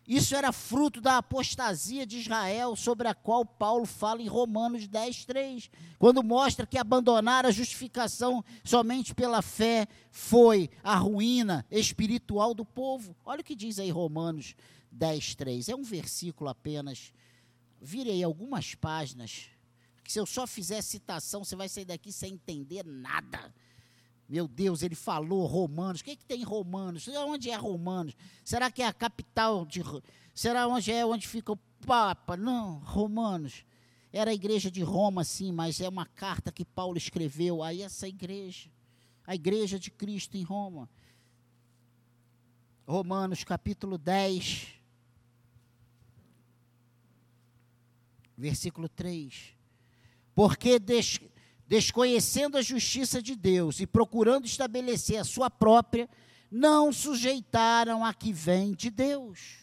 Isso 0.04 0.34
era 0.34 0.50
fruto 0.50 1.00
da 1.00 1.18
apostasia 1.18 2.04
de 2.04 2.18
Israel, 2.18 2.74
sobre 2.74 3.06
a 3.06 3.14
qual 3.14 3.46
Paulo 3.46 3.86
fala 3.86 4.20
em 4.20 4.26
Romanos 4.26 4.88
10, 4.88 5.24
3, 5.24 5.70
quando 6.00 6.20
mostra 6.24 6.66
que 6.66 6.76
abandonar 6.76 7.46
a 7.46 7.52
justificação 7.52 8.44
somente 8.64 9.14
pela 9.14 9.40
fé 9.40 9.86
foi 10.10 10.68
a 10.82 10.96
ruína 10.96 11.64
espiritual 11.70 12.52
do 12.52 12.64
povo. 12.64 13.14
Olha 13.24 13.42
o 13.42 13.44
que 13.44 13.54
diz 13.54 13.78
aí 13.78 13.90
Romanos 13.92 14.56
10, 14.90 15.36
3. 15.36 15.68
É 15.68 15.76
um 15.76 15.84
versículo 15.84 16.50
apenas. 16.50 17.12
Virei 17.80 18.24
algumas 18.24 18.74
páginas. 18.74 19.46
Que 20.02 20.10
se 20.10 20.18
eu 20.18 20.26
só 20.26 20.44
fizer 20.44 20.82
citação, 20.82 21.44
você 21.44 21.54
vai 21.54 21.68
sair 21.68 21.84
daqui 21.84 22.10
sem 22.10 22.32
entender 22.32 22.84
nada. 22.84 23.54
Meu 24.30 24.46
Deus, 24.46 24.84
ele 24.84 24.94
falou 24.94 25.44
Romanos. 25.44 26.00
O 26.00 26.04
que, 26.04 26.12
é 26.12 26.16
que 26.16 26.24
tem 26.24 26.44
Romanos? 26.44 27.08
Onde 27.08 27.50
é 27.50 27.56
Romanos? 27.56 28.14
Será 28.44 28.70
que 28.70 28.80
é 28.80 28.86
a 28.86 28.92
capital 28.92 29.66
de. 29.66 29.82
Será 30.32 30.68
onde 30.68 30.92
é 30.92 31.04
onde 31.04 31.26
fica 31.26 31.50
o 31.50 31.56
Papa? 31.84 32.36
Não, 32.36 32.78
Romanos. 32.78 33.64
Era 34.12 34.30
a 34.30 34.34
igreja 34.34 34.70
de 34.70 34.82
Roma, 34.82 35.24
sim, 35.24 35.50
mas 35.50 35.80
é 35.80 35.88
uma 35.88 36.06
carta 36.06 36.52
que 36.52 36.64
Paulo 36.64 36.96
escreveu 36.96 37.60
a 37.60 37.74
essa 37.74 38.06
igreja. 38.06 38.70
A 39.26 39.34
igreja 39.34 39.80
de 39.80 39.90
Cristo 39.90 40.36
em 40.36 40.44
Roma. 40.44 40.88
Romanos 42.86 43.42
capítulo 43.42 43.98
10, 43.98 44.68
versículo 48.38 48.88
3. 48.88 49.56
Porque 50.36 50.78
des, 50.78 51.18
desconhecendo 51.70 52.58
a 52.58 52.62
justiça 52.62 53.22
de 53.22 53.36
Deus 53.36 53.78
e 53.78 53.86
procurando 53.86 54.44
estabelecer 54.44 55.18
a 55.18 55.24
sua 55.24 55.48
própria, 55.48 56.10
não 56.50 56.92
sujeitaram 56.92 58.04
a 58.04 58.12
que 58.12 58.32
vem 58.32 58.74
de 58.74 58.90
Deus. 58.90 59.60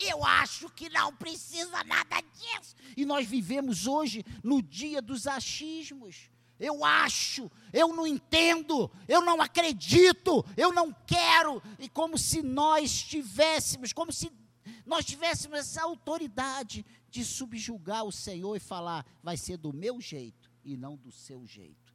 Eu 0.00 0.24
acho 0.24 0.68
que 0.70 0.88
não 0.88 1.14
precisa 1.14 1.84
nada 1.84 2.20
disso. 2.34 2.74
E 2.96 3.06
nós 3.06 3.24
vivemos 3.24 3.86
hoje 3.86 4.24
no 4.42 4.60
dia 4.60 5.00
dos 5.00 5.28
achismos. 5.28 6.28
Eu 6.58 6.84
acho, 6.84 7.48
eu 7.72 7.94
não 7.94 8.04
entendo, 8.04 8.90
eu 9.06 9.22
não 9.22 9.40
acredito, 9.40 10.44
eu 10.56 10.72
não 10.72 10.92
quero. 11.06 11.62
E 11.78 11.88
como 11.88 12.18
se 12.18 12.42
nós 12.42 13.00
tivéssemos, 13.00 13.92
como 13.92 14.12
se 14.12 14.28
nós 14.84 15.04
tivéssemos 15.04 15.60
essa 15.60 15.84
autoridade 15.84 16.84
de 17.08 17.24
subjugar 17.24 18.02
o 18.02 18.10
Senhor 18.10 18.56
e 18.56 18.60
falar, 18.60 19.06
vai 19.22 19.36
ser 19.36 19.56
do 19.56 19.72
meu 19.72 20.00
jeito 20.00 20.37
e 20.64 20.76
não 20.76 20.96
do 20.96 21.10
seu 21.10 21.46
jeito. 21.46 21.94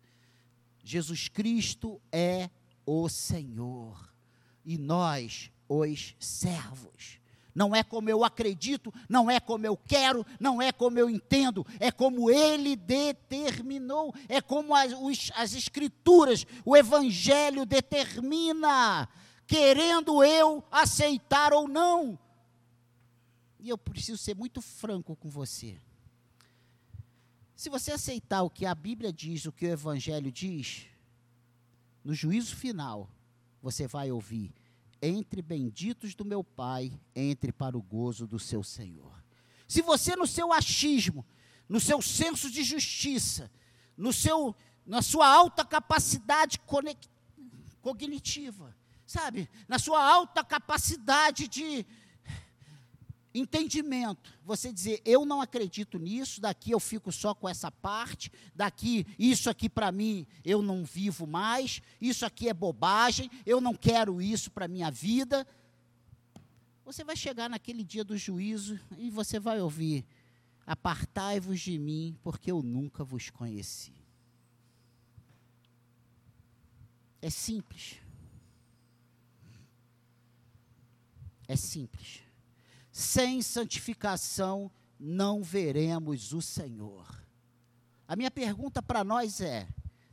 Jesus 0.84 1.28
Cristo 1.28 2.02
é 2.12 2.50
o 2.86 3.08
Senhor 3.08 4.14
e 4.66 4.78
nós 4.78 5.52
os 5.68 6.16
servos. 6.20 7.20
Não 7.56 7.76
é 7.76 7.84
como 7.84 8.10
eu 8.10 8.24
acredito, 8.24 8.92
não 9.08 9.30
é 9.30 9.40
como 9.40 9.66
eu 9.66 9.78
quero, 9.78 10.26
não 10.40 10.62
é 10.62 10.72
como 10.72 10.98
eu 10.98 11.10
entendo, 11.10 11.66
é 11.80 11.92
como 11.92 12.30
ele 12.30 12.76
determinou, 12.76 14.14
é 14.28 14.42
como 14.42 14.74
as, 14.74 14.92
os, 14.94 15.32
as 15.36 15.54
Escrituras, 15.54 16.48
o 16.66 16.76
Evangelho 16.76 17.66
determina, 17.66 19.08
querendo 19.46 20.24
eu 20.24 20.64
aceitar 20.72 21.54
ou 21.54 21.68
não. 21.68 22.18
E 23.60 23.70
eu 23.70 23.78
preciso 23.78 24.18
ser 24.18 24.36
muito 24.36 24.60
franco 24.60 25.16
com 25.16 25.30
você. 25.30 25.78
Se 27.56 27.70
você 27.70 27.92
aceitar 27.92 28.42
o 28.44 28.50
que 28.50 28.66
a 28.66 28.74
Bíblia 28.76 29.14
diz, 29.14 29.46
o 29.46 29.52
que 29.52 29.66
o 29.66 29.72
Evangelho 29.72 30.32
diz, 30.32 30.88
no 32.04 32.14
juízo 32.14 32.56
final, 32.56 33.10
você 33.62 33.88
vai 33.88 34.12
ouvir: 34.12 34.54
entre 35.02 35.42
benditos 35.42 36.16
do 36.16 36.26
meu 36.26 36.44
Pai, 36.44 36.92
entre 37.16 37.52
para 37.52 37.78
o 37.78 37.82
gozo 37.82 38.26
do 38.26 38.40
seu 38.40 38.64
Senhor. 38.64 39.24
Se 39.68 39.82
você, 39.82 40.16
no 40.16 40.28
seu 40.28 40.52
achismo, 40.52 41.26
no 41.68 41.80
seu 41.80 42.02
senso 42.02 42.50
de 42.52 42.64
justiça, 42.64 43.50
no 43.98 44.12
seu, 44.12 44.56
na 44.86 45.02
sua 45.02 45.28
alta 45.28 45.64
capacidade 45.64 46.60
cognitiva, 47.82 48.76
sabe, 49.06 49.50
na 49.68 49.80
sua 49.80 50.04
alta 50.04 50.44
capacidade 50.44 51.48
de 51.48 51.86
entendimento. 53.34 54.38
Você 54.44 54.72
dizer, 54.72 55.02
eu 55.04 55.26
não 55.26 55.42
acredito 55.42 55.98
nisso, 55.98 56.40
daqui 56.40 56.72
eu 56.72 56.80
fico 56.80 57.12
só 57.12 57.34
com 57.34 57.50
essa 57.50 57.72
parte, 57.72 58.32
daqui, 58.56 59.06
isso 59.18 59.50
aqui 59.50 59.68
para 59.68 59.92
mim 59.92 60.28
eu 60.46 60.62
não 60.62 60.84
vivo 60.84 61.26
mais, 61.26 61.82
isso 62.00 62.26
aqui 62.26 62.48
é 62.48 62.54
bobagem, 62.54 63.30
eu 63.46 63.60
não 63.60 63.74
quero 63.74 64.22
isso 64.22 64.52
para 64.52 64.66
a 64.66 64.70
minha 64.70 64.92
vida. 64.92 65.48
Você 66.86 67.04
vai 67.04 67.16
chegar 67.16 67.50
naquele 67.50 67.84
dia 67.84 68.04
do 68.04 68.18
juízo 68.18 68.80
e 68.98 69.10
você 69.10 69.40
vai 69.40 69.62
ouvir: 69.62 70.06
Apartai-vos 70.66 71.60
de 71.60 71.78
mim, 71.78 72.18
porque 72.22 72.52
eu 72.52 72.62
nunca 72.62 73.04
vos 73.04 73.30
conheci. 73.30 73.94
É 77.22 77.30
simples. 77.30 78.00
É 81.48 81.56
simples. 81.56 82.22
Sem 82.94 83.42
santificação 83.42 84.72
não 85.00 85.42
veremos 85.42 86.32
o 86.32 86.40
Senhor. 86.44 87.28
A 88.08 88.16
minha 88.16 88.30
pergunta 88.30 88.84
para 88.84 89.04
nós 89.04 89.42
é: 89.42 89.68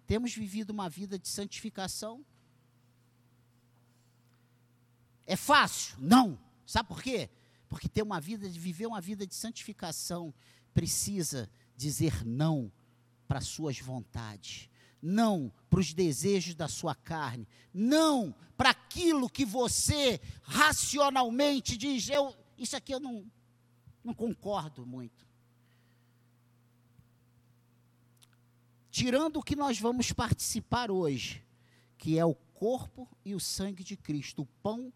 temos 0.06 0.34
vivido 0.34 0.70
uma 0.70 0.88
vida 0.88 1.18
de 1.18 1.28
santificação? 1.28 2.24
É 5.26 5.36
fácil? 5.36 5.94
Não. 6.00 6.40
Sabe 6.64 6.88
por 6.88 7.02
quê? 7.02 7.28
Porque 7.68 7.86
ter 7.86 8.02
uma 8.02 8.18
vida 8.18 8.48
de 8.48 8.58
viver 8.58 8.86
uma 8.86 9.00
vida 9.00 9.26
de 9.26 9.34
santificação 9.34 10.32
precisa 10.72 11.50
dizer 11.76 12.24
não 12.24 12.72
para 13.28 13.42
suas 13.42 13.78
vontades, 13.78 14.70
não 15.02 15.52
para 15.68 15.80
os 15.80 15.92
desejos 15.92 16.54
da 16.54 16.66
sua 16.66 16.94
carne, 16.94 17.46
não 17.74 18.34
para 18.56 18.70
aquilo 18.70 19.28
que 19.28 19.44
você 19.44 20.20
racionalmente 20.42 21.76
diz, 21.76 22.08
eu, 22.08 22.34
isso 22.60 22.76
aqui 22.76 22.92
eu 22.92 23.00
não, 23.00 23.24
não 24.04 24.12
concordo 24.12 24.84
muito. 24.84 25.26
Tirando 28.90 29.38
o 29.38 29.42
que 29.42 29.56
nós 29.56 29.80
vamos 29.80 30.12
participar 30.12 30.90
hoje, 30.90 31.42
que 31.96 32.18
é 32.18 32.24
o 32.24 32.34
corpo 32.34 33.08
e 33.24 33.34
o 33.34 33.40
sangue 33.40 33.82
de 33.82 33.96
Cristo, 33.96 34.42
o 34.42 34.46
pão 34.62 34.92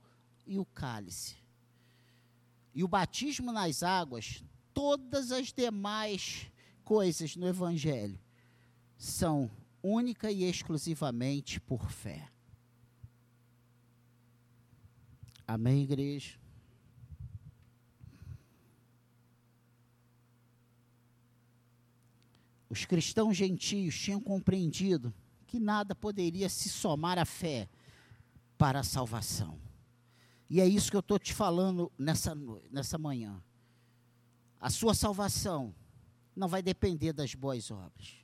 e 0.46 0.59
o 0.59 0.66
cálice. 0.66 1.37
E 2.74 2.85
o 2.85 2.88
batismo 2.88 3.50
nas 3.50 3.83
águas, 3.83 4.44
todas 4.74 5.33
as 5.33 5.50
demais 5.50 6.50
coisas 6.85 7.35
no 7.35 7.46
Evangelho 7.46 8.20
são 8.98 9.50
única 9.83 10.31
e 10.31 10.44
exclusivamente 10.44 11.59
por 11.61 11.90
fé. 11.90 12.29
Amém, 15.46 15.85
igreja? 15.85 16.43
Os 22.75 22.85
cristãos 22.85 23.37
gentios 23.37 23.97
tinham 23.97 24.21
compreendido 24.21 25.15
que 25.47 25.61
nada 25.61 25.95
poderia 25.95 26.49
se 26.49 26.69
somar 26.69 27.21
à 27.21 27.25
fé 27.25 27.69
para 28.59 28.81
a 28.81 28.83
salvação. 28.83 29.61
E 30.51 30.61
é 30.61 30.67
isso 30.67 30.91
que 30.91 30.97
eu 30.97 31.01
estou 31.01 31.17
te 31.17 31.33
falando 31.33 31.93
nessa, 31.97 32.37
nessa 32.73 32.99
manhã. 32.99 33.41
A 34.61 34.71
sua 34.71 34.93
salvação 34.93 35.73
não 36.35 36.49
vai 36.49 36.65
depender 36.65 37.13
das 37.13 37.33
boas 37.33 37.71
obras. 37.71 38.17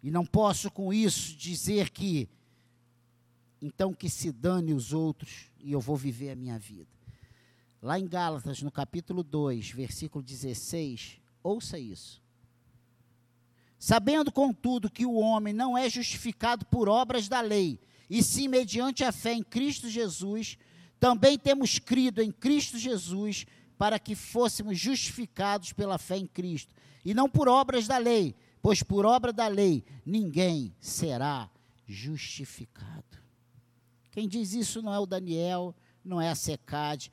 E 0.00 0.08
não 0.08 0.24
posso 0.24 0.70
com 0.70 0.94
isso 0.94 1.36
dizer 1.36 1.90
que, 1.90 2.28
então 3.60 3.92
que 3.92 4.08
se 4.08 4.30
dane 4.30 4.72
os 4.72 4.92
outros 4.92 5.50
e 5.58 5.72
eu 5.72 5.80
vou 5.80 5.96
viver 5.96 6.30
a 6.30 6.36
minha 6.36 6.60
vida. 6.60 6.92
Lá 7.82 7.98
em 7.98 8.06
Gálatas, 8.06 8.62
no 8.62 8.70
capítulo 8.70 9.24
2, 9.24 9.70
versículo 9.70 10.22
16, 10.22 11.20
ouça 11.42 11.76
isso. 11.76 12.22
Sabendo, 13.78 14.32
contudo, 14.32 14.90
que 14.90 15.04
o 15.04 15.14
homem 15.14 15.52
não 15.52 15.76
é 15.76 15.88
justificado 15.90 16.64
por 16.66 16.88
obras 16.88 17.28
da 17.28 17.40
lei, 17.40 17.78
e 18.08 18.22
sim 18.22 18.48
mediante 18.48 19.04
a 19.04 19.12
fé 19.12 19.32
em 19.32 19.42
Cristo 19.42 19.88
Jesus, 19.88 20.56
também 20.98 21.38
temos 21.38 21.78
crido 21.78 22.22
em 22.22 22.30
Cristo 22.30 22.78
Jesus 22.78 23.46
para 23.76 23.98
que 23.98 24.14
fôssemos 24.14 24.78
justificados 24.78 25.72
pela 25.72 25.98
fé 25.98 26.16
em 26.16 26.26
Cristo, 26.26 26.74
e 27.04 27.12
não 27.12 27.28
por 27.28 27.48
obras 27.48 27.86
da 27.86 27.98
lei, 27.98 28.34
pois 28.62 28.82
por 28.82 29.04
obra 29.04 29.32
da 29.32 29.46
lei 29.46 29.84
ninguém 30.06 30.74
será 30.80 31.50
justificado. 31.86 33.18
Quem 34.10 34.28
diz 34.28 34.54
isso 34.54 34.80
não 34.80 34.94
é 34.94 34.98
o 34.98 35.06
Daniel, 35.06 35.74
não 36.04 36.20
é 36.20 36.30
a 36.30 36.34
Secade, 36.34 37.10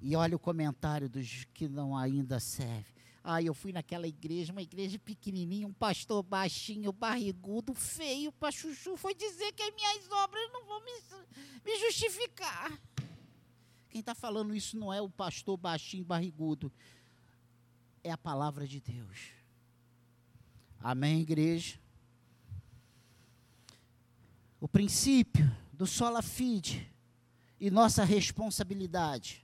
e 0.00 0.14
olha 0.16 0.36
o 0.36 0.38
comentário 0.38 1.08
dos 1.08 1.46
que 1.54 1.68
não 1.68 1.96
ainda 1.96 2.38
servem. 2.38 2.93
Ah, 3.26 3.42
eu 3.42 3.54
fui 3.54 3.72
naquela 3.72 4.06
igreja, 4.06 4.52
uma 4.52 4.60
igreja 4.60 4.98
pequenininha, 4.98 5.66
um 5.66 5.72
pastor 5.72 6.22
baixinho, 6.22 6.92
barrigudo, 6.92 7.72
feio 7.72 8.30
para 8.30 8.52
chuchu, 8.52 8.98
foi 8.98 9.14
dizer 9.14 9.50
que 9.52 9.62
as 9.62 9.74
minhas 9.74 10.10
obras 10.10 10.52
não 10.52 10.66
vão 10.66 10.84
me, 10.84 10.92
me 11.64 11.78
justificar. 11.78 12.78
quem 13.88 14.00
está 14.00 14.14
falando 14.14 14.54
isso 14.54 14.76
não 14.76 14.92
é 14.92 15.00
o 15.00 15.08
pastor 15.08 15.56
baixinho, 15.56 16.04
barrigudo. 16.04 16.70
É 18.02 18.10
a 18.10 18.18
palavra 18.18 18.68
de 18.68 18.78
Deus. 18.78 19.30
Amém, 20.78 21.22
igreja? 21.22 21.80
O 24.60 24.68
princípio 24.68 25.50
do 25.72 25.86
sola 25.86 26.20
fide 26.20 26.92
e 27.58 27.70
nossa 27.70 28.04
responsabilidade. 28.04 29.42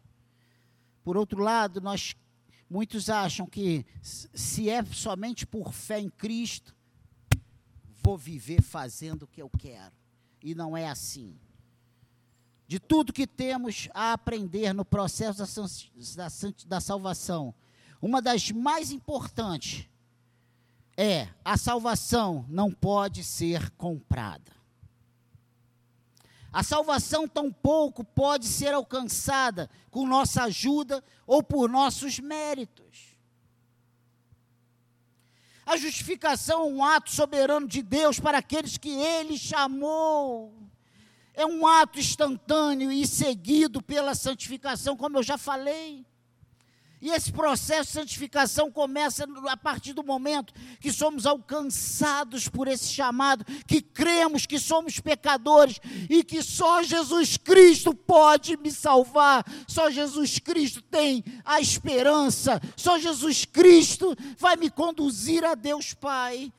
Por 1.02 1.16
outro 1.16 1.42
lado, 1.42 1.80
nós 1.80 2.14
muitos 2.70 3.10
acham 3.10 3.44
que 3.44 3.84
se 4.00 4.70
é 4.70 4.84
somente 4.84 5.44
por 5.44 5.72
fé 5.72 5.98
em 5.98 6.08
Cristo, 6.08 6.74
vou 8.00 8.16
viver 8.16 8.62
fazendo 8.62 9.24
o 9.24 9.26
que 9.26 9.42
eu 9.42 9.50
quero. 9.58 9.92
E 10.42 10.54
não 10.54 10.76
é 10.76 10.88
assim. 10.88 11.36
De 12.68 12.78
tudo 12.78 13.12
que 13.12 13.26
temos 13.26 13.88
a 13.92 14.12
aprender 14.12 14.72
no 14.72 14.84
processo 14.84 15.38
da, 16.16 16.28
da, 16.66 16.80
salvação, 16.80 17.52
uma 18.00 18.22
das 18.22 18.52
mais 18.52 18.92
importantes 18.92 19.88
é 20.96 21.28
a 21.44 21.56
salvação 21.56 22.46
não 22.48 22.70
pode 22.70 23.24
ser 23.24 23.70
comprada. 23.70 24.59
A 26.52 26.62
salvação 26.62 27.28
tampouco 27.28 28.02
pode 28.02 28.46
ser 28.46 28.74
alcançada 28.74 29.70
com 29.90 30.06
nossa 30.06 30.44
ajuda 30.44 31.02
ou 31.26 31.42
por 31.42 31.68
nossos 31.68 32.18
méritos. 32.18 33.16
A 35.64 35.76
justificação 35.76 36.62
é 36.62 36.64
um 36.64 36.84
ato 36.84 37.12
soberano 37.12 37.68
de 37.68 37.80
Deus 37.80 38.18
para 38.18 38.38
aqueles 38.38 38.76
que 38.76 38.90
Ele 38.90 39.38
chamou. 39.38 40.52
É 41.32 41.46
um 41.46 41.64
ato 41.64 42.00
instantâneo 42.00 42.90
e 42.90 43.06
seguido 43.06 43.80
pela 43.80 44.16
santificação, 44.16 44.96
como 44.96 45.18
eu 45.18 45.22
já 45.22 45.38
falei. 45.38 46.04
E 47.00 47.10
esse 47.10 47.32
processo 47.32 47.88
de 47.88 47.94
santificação 47.94 48.70
começa 48.70 49.26
a 49.48 49.56
partir 49.56 49.94
do 49.94 50.04
momento 50.04 50.52
que 50.78 50.92
somos 50.92 51.24
alcançados 51.24 52.46
por 52.46 52.68
esse 52.68 52.88
chamado, 52.88 53.44
que 53.66 53.80
cremos 53.80 54.44
que 54.44 54.58
somos 54.58 55.00
pecadores 55.00 55.80
e 56.10 56.22
que 56.22 56.42
só 56.42 56.82
Jesus 56.82 57.38
Cristo 57.38 57.94
pode 57.94 58.56
me 58.58 58.70
salvar, 58.70 59.44
só 59.66 59.90
Jesus 59.90 60.38
Cristo 60.38 60.82
tem 60.82 61.24
a 61.44 61.58
esperança, 61.60 62.60
só 62.76 62.98
Jesus 62.98 63.46
Cristo 63.46 64.14
vai 64.36 64.56
me 64.56 64.68
conduzir 64.68 65.42
a 65.42 65.54
Deus 65.54 65.94
Pai. 65.94 66.52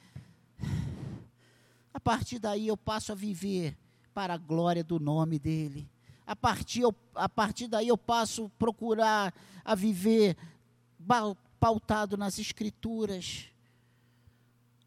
A 1.94 2.00
partir 2.00 2.40
daí 2.40 2.68
eu 2.68 2.78
passo 2.78 3.12
a 3.12 3.16
viver 3.16 3.78
para 4.12 4.34
a 4.34 4.38
glória 4.38 4.84
do 4.84 5.00
nome 5.00 5.38
dEle. 5.38 5.88
A 6.26 6.36
partir, 6.36 6.84
a 7.16 7.28
partir 7.28 7.68
daí 7.68 7.88
eu 7.88 7.98
passo 7.98 8.46
a 8.46 8.60
procurar 8.60 9.34
a 9.64 9.76
viver 9.76 10.38
pautado 11.60 12.18
nas 12.18 12.40
Escrituras, 12.40 13.46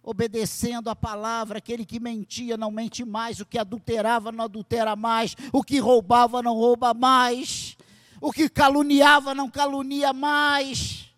obedecendo 0.03 0.91
a 0.91 0.97
palavra, 0.97 1.59
aquele 1.59 1.85
que 1.85 1.99
mentia 1.99 2.57
não 2.57 2.71
mente 2.71 3.05
mais, 3.05 3.41
o 3.41 3.47
que 3.47 3.59
adulterava 3.59 4.31
não 4.31 4.45
adultera 4.45 4.95
mais, 4.95 5.35
o 5.53 5.63
que 5.63 5.79
roubava 5.79 6.43
não 6.43 6.55
rouba 6.55 6.93
mais, 6.93 7.77
o 8.21 8.31
que 8.31 8.49
caluniava 8.49 9.35
não 9.35 9.51
calunia 9.51 10.13
mais. 10.13 11.11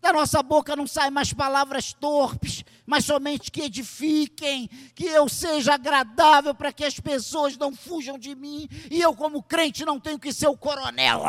Da 0.00 0.12
nossa 0.12 0.42
boca 0.42 0.76
não 0.76 0.86
saem 0.86 1.10
mais 1.10 1.32
palavras 1.32 1.92
torpes, 1.92 2.64
mas 2.86 3.04
somente 3.04 3.50
que 3.50 3.62
edifiquem, 3.62 4.68
que 4.94 5.04
eu 5.04 5.28
seja 5.28 5.74
agradável 5.74 6.54
para 6.54 6.72
que 6.72 6.84
as 6.84 6.98
pessoas 6.98 7.56
não 7.56 7.74
fujam 7.74 8.18
de 8.18 8.34
mim. 8.34 8.68
E 8.90 9.00
eu, 9.00 9.14
como 9.14 9.42
crente, 9.42 9.84
não 9.84 10.00
tenho 10.00 10.18
que 10.18 10.32
ser 10.32 10.48
o 10.48 10.56
coronel. 10.56 11.22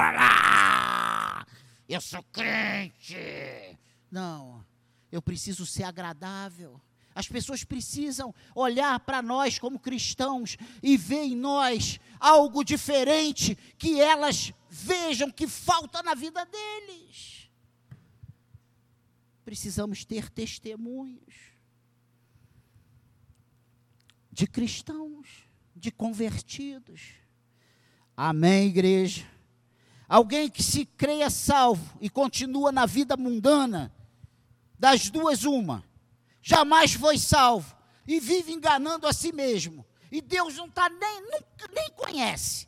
Eu 1.88 2.02
sou 2.02 2.24
crente. 2.32 3.78
Não, 4.12 4.66
eu 5.12 5.22
preciso 5.22 5.66
ser 5.66 5.84
agradável. 5.84 6.80
As 7.16 7.28
pessoas 7.28 7.64
precisam 7.64 8.34
olhar 8.56 9.00
para 9.02 9.22
nós 9.22 9.60
como 9.60 9.78
cristãos 9.78 10.58
e 10.82 10.98
ver 10.98 11.26
em 11.26 11.36
nós 11.36 12.00
algo 12.20 12.64
diferente 12.64 13.56
que 13.78 14.02
elas 14.02 14.52
vejam 14.68 15.30
que 15.30 15.48
falta 15.48 16.02
na 16.02 16.16
vida 16.16 16.44
deles 16.46 17.43
precisamos 19.44 20.06
ter 20.06 20.30
testemunhos 20.30 21.54
de 24.32 24.48
cristãos, 24.48 25.28
de 25.76 25.92
convertidos. 25.92 27.14
Amém, 28.18 28.68
igreja? 28.68 29.28
Alguém 30.08 30.50
que 30.50 30.64
se 30.64 30.86
creia 30.86 31.30
salvo 31.30 31.98
e 32.02 32.10
continua 32.10 32.72
na 32.72 32.86
vida 32.86 33.16
mundana, 33.16 33.94
das 34.78 35.10
duas, 35.10 35.44
uma, 35.44 35.84
jamais 36.42 36.94
foi 36.94 37.18
salvo 37.18 37.76
e 38.08 38.20
vive 38.20 38.52
enganando 38.52 39.08
a 39.08 39.14
si 39.14 39.32
mesmo. 39.32 39.86
E 40.12 40.22
Deus 40.22 40.56
não 40.58 40.66
está 40.68 40.90
nem, 40.90 41.22
nunca, 41.22 41.68
nem 41.74 41.90
conhece. 41.92 42.68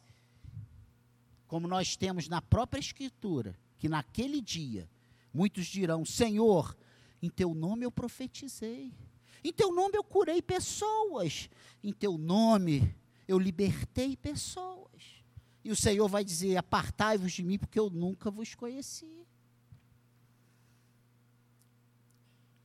Como 1.45 1.67
nós 1.67 1.95
temos 1.95 2.27
na 2.27 2.41
própria 2.41 2.79
Escritura, 2.79 3.55
que 3.77 3.89
naquele 3.89 4.41
dia 4.41 4.89
Muitos 5.35 5.65
dirão: 5.65 6.05
Senhor, 6.05 6.77
em 7.21 7.29
teu 7.29 7.53
nome 7.53 7.85
eu 7.85 7.91
profetizei, 7.91 8.93
em 9.43 9.51
teu 9.51 9.69
nome 9.73 9.97
eu 9.97 10.03
curei 10.03 10.41
pessoas, 10.41 11.49
em 11.83 11.91
teu 11.91 12.17
nome 12.17 12.95
eu 13.27 13.37
libertei 13.37 14.15
pessoas. 14.15 15.03
E 15.61 15.69
o 15.69 15.75
Senhor 15.75 16.07
vai 16.07 16.23
dizer: 16.23 16.55
Apartai-vos 16.55 17.33
de 17.33 17.43
mim, 17.43 17.57
porque 17.57 17.77
eu 17.77 17.89
nunca 17.89 18.31
vos 18.31 18.55
conheci. 18.55 19.27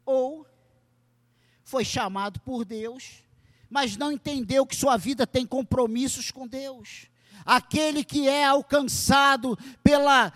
Ou 0.07 0.47
foi 1.65 1.85
chamado 1.85 2.39
por 2.39 2.65
Deus, 2.65 3.25
mas 3.69 3.97
não 3.97 4.13
entendeu 4.13 4.65
que 4.65 4.77
sua 4.77 4.97
vida 4.97 5.27
tem 5.27 5.45
compromissos 5.45 6.31
com 6.31 6.47
Deus. 6.47 7.10
Aquele 7.45 8.05
que 8.05 8.29
é 8.29 8.45
alcançado 8.45 9.59
pela 9.83 10.33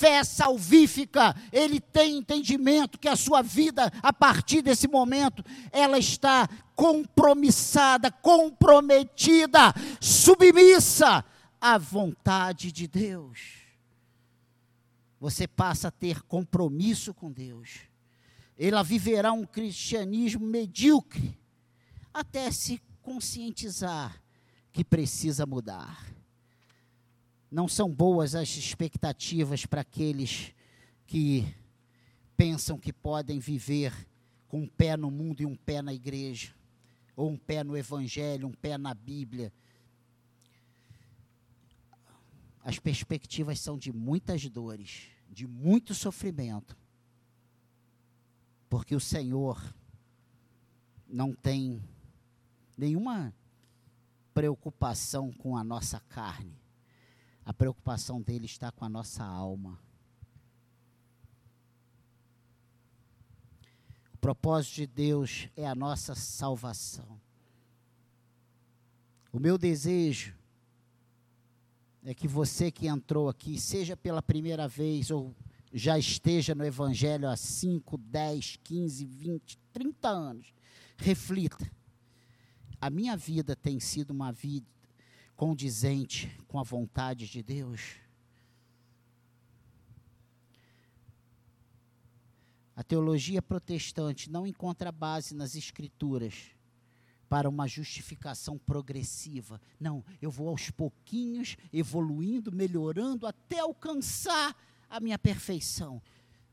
fé 0.00 0.24
salvífica, 0.24 1.36
ele 1.52 1.78
tem 1.78 2.16
entendimento 2.16 2.98
que 2.98 3.08
a 3.08 3.16
sua 3.16 3.42
vida, 3.42 3.92
a 4.02 4.12
partir 4.12 4.62
desse 4.62 4.88
momento, 4.88 5.44
ela 5.70 5.98
está 5.98 6.48
compromissada, 6.74 8.10
comprometida, 8.10 9.74
submissa 10.00 11.22
à 11.60 11.76
vontade 11.76 12.72
de 12.72 12.86
Deus. 12.86 13.60
Você 15.20 15.46
passa 15.46 15.88
a 15.88 15.90
ter 15.90 16.22
compromisso 16.22 17.12
com 17.12 17.30
Deus. 17.30 17.80
Ela 18.58 18.82
viverá 18.82 19.32
um 19.32 19.44
cristianismo 19.44 20.46
medíocre 20.46 21.38
até 22.12 22.50
se 22.50 22.80
conscientizar 23.02 24.22
que 24.72 24.82
precisa 24.82 25.44
mudar 25.44 26.19
não 27.50 27.66
são 27.66 27.90
boas 27.92 28.34
as 28.34 28.56
expectativas 28.56 29.66
para 29.66 29.80
aqueles 29.80 30.54
que 31.06 31.52
pensam 32.36 32.78
que 32.78 32.92
podem 32.92 33.40
viver 33.40 33.92
com 34.46 34.60
um 34.60 34.68
pé 34.68 34.96
no 34.96 35.10
mundo 35.10 35.40
e 35.42 35.46
um 35.46 35.56
pé 35.56 35.82
na 35.82 35.92
igreja, 35.92 36.54
ou 37.16 37.30
um 37.30 37.36
pé 37.36 37.64
no 37.64 37.76
evangelho, 37.76 38.46
um 38.46 38.52
pé 38.52 38.78
na 38.78 38.94
Bíblia. 38.94 39.52
As 42.62 42.78
perspectivas 42.78 43.58
são 43.58 43.76
de 43.76 43.92
muitas 43.92 44.48
dores, 44.48 45.08
de 45.28 45.46
muito 45.46 45.94
sofrimento, 45.94 46.76
porque 48.68 48.94
o 48.94 49.00
Senhor 49.00 49.60
não 51.08 51.34
tem 51.34 51.82
nenhuma 52.76 53.34
preocupação 54.32 55.32
com 55.32 55.56
a 55.56 55.64
nossa 55.64 55.98
carne. 56.00 56.59
A 57.50 57.52
preocupação 57.52 58.22
dele 58.22 58.46
está 58.46 58.70
com 58.70 58.84
a 58.84 58.88
nossa 58.88 59.24
alma. 59.24 59.76
O 64.14 64.18
propósito 64.18 64.76
de 64.76 64.86
Deus 64.86 65.48
é 65.56 65.66
a 65.66 65.74
nossa 65.74 66.14
salvação. 66.14 67.20
O 69.32 69.40
meu 69.40 69.58
desejo 69.58 70.32
é 72.04 72.14
que 72.14 72.28
você 72.28 72.70
que 72.70 72.86
entrou 72.86 73.28
aqui, 73.28 73.58
seja 73.58 73.96
pela 73.96 74.22
primeira 74.22 74.68
vez 74.68 75.10
ou 75.10 75.34
já 75.72 75.98
esteja 75.98 76.54
no 76.54 76.64
Evangelho 76.64 77.28
há 77.28 77.36
5, 77.36 77.98
10, 77.98 78.60
15, 78.62 79.04
20, 79.04 79.58
30 79.72 80.08
anos, 80.08 80.54
reflita. 80.96 81.68
A 82.80 82.88
minha 82.88 83.16
vida 83.16 83.56
tem 83.56 83.80
sido 83.80 84.12
uma 84.12 84.30
vida 84.30 84.79
condizente 85.40 86.30
com 86.46 86.58
a 86.58 86.62
vontade 86.62 87.26
de 87.26 87.42
Deus. 87.42 87.94
A 92.76 92.82
teologia 92.82 93.40
protestante 93.40 94.30
não 94.30 94.46
encontra 94.46 94.92
base 94.92 95.34
nas 95.34 95.56
Escrituras 95.56 96.50
para 97.26 97.48
uma 97.48 97.66
justificação 97.66 98.58
progressiva. 98.58 99.58
Não, 99.80 100.04
eu 100.20 100.30
vou 100.30 100.50
aos 100.50 100.70
pouquinhos 100.70 101.56
evoluindo, 101.72 102.52
melhorando 102.52 103.26
até 103.26 103.60
alcançar 103.60 104.54
a 104.90 105.00
minha 105.00 105.18
perfeição. 105.18 106.02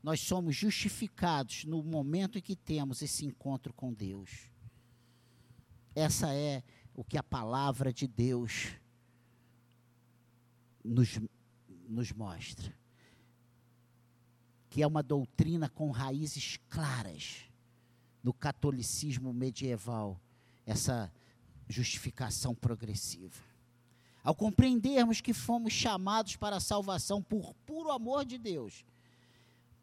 Nós 0.02 0.20
somos 0.20 0.56
justificados 0.56 1.66
no 1.66 1.82
momento 1.82 2.38
em 2.38 2.40
que 2.42 2.56
temos 2.56 3.02
esse 3.02 3.26
encontro 3.26 3.70
com 3.74 3.92
Deus. 3.92 4.48
Essa 5.94 6.32
é 6.32 6.62
o 6.98 7.04
que 7.04 7.16
a 7.16 7.22
palavra 7.22 7.92
de 7.92 8.08
Deus 8.08 8.70
nos, 10.84 11.20
nos 11.88 12.10
mostra. 12.10 12.74
Que 14.68 14.82
é 14.82 14.86
uma 14.86 15.00
doutrina 15.00 15.68
com 15.68 15.92
raízes 15.92 16.58
claras 16.68 17.44
no 18.20 18.32
catolicismo 18.32 19.32
medieval 19.32 20.20
essa 20.66 21.12
justificação 21.68 22.52
progressiva. 22.52 23.44
Ao 24.24 24.34
compreendermos 24.34 25.20
que 25.20 25.32
fomos 25.32 25.72
chamados 25.72 26.34
para 26.34 26.56
a 26.56 26.60
salvação 26.60 27.22
por 27.22 27.54
puro 27.64 27.92
amor 27.92 28.24
de 28.24 28.38
Deus, 28.38 28.84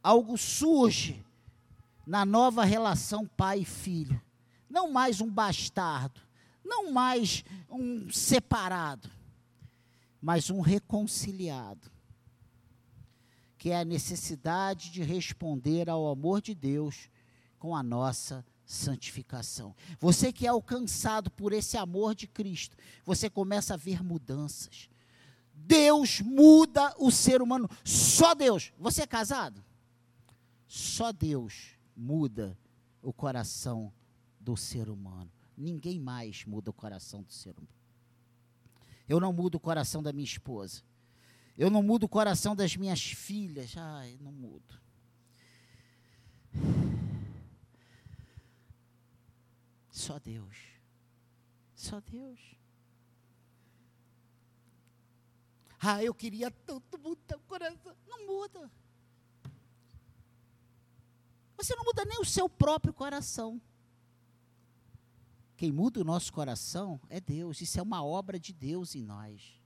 algo 0.04 0.38
surge 0.38 1.26
na 2.06 2.26
nova 2.26 2.66
relação 2.66 3.26
pai 3.26 3.60
e 3.60 3.66
filho. 3.66 4.22
Não 4.70 4.92
mais 4.92 5.22
um 5.22 5.32
bastardo, 5.32 6.25
não 6.66 6.92
mais 6.92 7.46
um 7.70 8.10
separado, 8.10 9.10
mas 10.20 10.50
um 10.50 10.60
reconciliado. 10.60 11.92
Que 13.58 13.70
é 13.70 13.80
a 13.80 13.86
necessidade 13.86 14.92
de 14.92 15.02
responder 15.04 15.90
ao 15.90 16.08
amor 16.08 16.42
de 16.42 16.54
Deus 16.54 17.10
com 17.58 17.76
a 17.76 17.82
nossa 17.82 18.46
santificação. 18.66 19.76
Você 20.00 20.34
que 20.34 20.46
é 20.46 20.50
alcançado 20.50 21.30
por 21.32 21.54
esse 21.54 21.78
amor 21.78 22.16
de 22.16 22.28
Cristo, 22.28 22.76
você 23.04 23.30
começa 23.30 23.76
a 23.76 23.78
ver 23.78 24.04
mudanças. 24.04 24.90
Deus 25.54 26.20
muda 26.22 26.94
o 27.00 27.12
ser 27.12 27.42
humano. 27.42 27.70
Só 27.84 28.36
Deus. 28.36 28.74
Você 28.78 29.04
é 29.04 29.08
casado? 29.08 29.64
Só 30.68 31.12
Deus 31.12 31.78
muda 31.96 32.58
o 33.02 33.14
coração 33.14 33.94
do 34.40 34.58
ser 34.58 34.90
humano. 34.90 35.32
Ninguém 35.58 36.00
mais 36.00 36.46
muda 36.46 36.70
o 36.70 36.74
coração 36.74 37.24
do 37.24 37.32
ser 37.32 37.52
humano. 37.52 37.68
Eu 39.08 39.20
não 39.20 39.32
mudo 39.32 39.56
o 39.56 39.60
coração 39.60 40.02
da 40.02 40.12
minha 40.12 40.26
esposa. 40.26 40.82
Eu 41.58 41.70
não 41.70 41.82
mudo 41.82 42.04
o 42.04 42.10
coração 42.10 42.56
das 42.56 42.76
minhas 42.76 43.02
filhas. 43.02 43.76
Ai, 43.78 44.18
não 44.20 44.32
mudo. 44.32 44.80
Só 49.90 50.20
Deus. 50.20 50.58
Só 51.74 52.02
Deus. 52.02 52.40
Ah, 55.80 56.04
eu 56.04 56.14
queria 56.14 56.50
tanto 56.52 56.98
mudar 56.98 57.38
o 57.38 57.42
coração. 57.42 57.96
Não 58.08 58.26
muda. 58.26 58.72
Você 61.56 61.76
não 61.76 61.86
muda 61.86 62.04
nem 62.04 62.20
o 62.20 62.26
seu 62.26 62.50
próprio 62.50 62.94
coração. 62.94 63.62
Quem 65.58 65.72
muda 65.72 66.02
o 66.02 66.04
nosso 66.04 66.32
coração 66.34 67.00
é 67.10 67.20
Deus. 67.20 67.62
Isso 67.62 67.80
é 67.80 67.82
uma 67.82 68.04
obra 68.04 68.40
de 68.40 68.52
Deus 68.52 68.96
em 68.96 69.04
nós. 69.04 69.62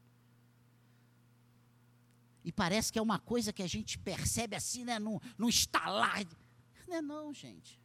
E 2.44 2.52
parece 2.52 2.92
que 2.92 3.00
é 3.00 3.02
uma 3.02 3.20
coisa 3.20 3.52
que 3.52 3.64
a 3.64 3.68
gente 3.68 3.98
percebe 3.98 4.56
assim, 4.56 4.84
né? 4.84 5.00
Num, 5.00 5.20
num 5.38 5.50
estalar. 5.50 6.26
Não 6.88 6.96
é 6.96 7.02
não, 7.02 7.34
gente. 7.34 7.80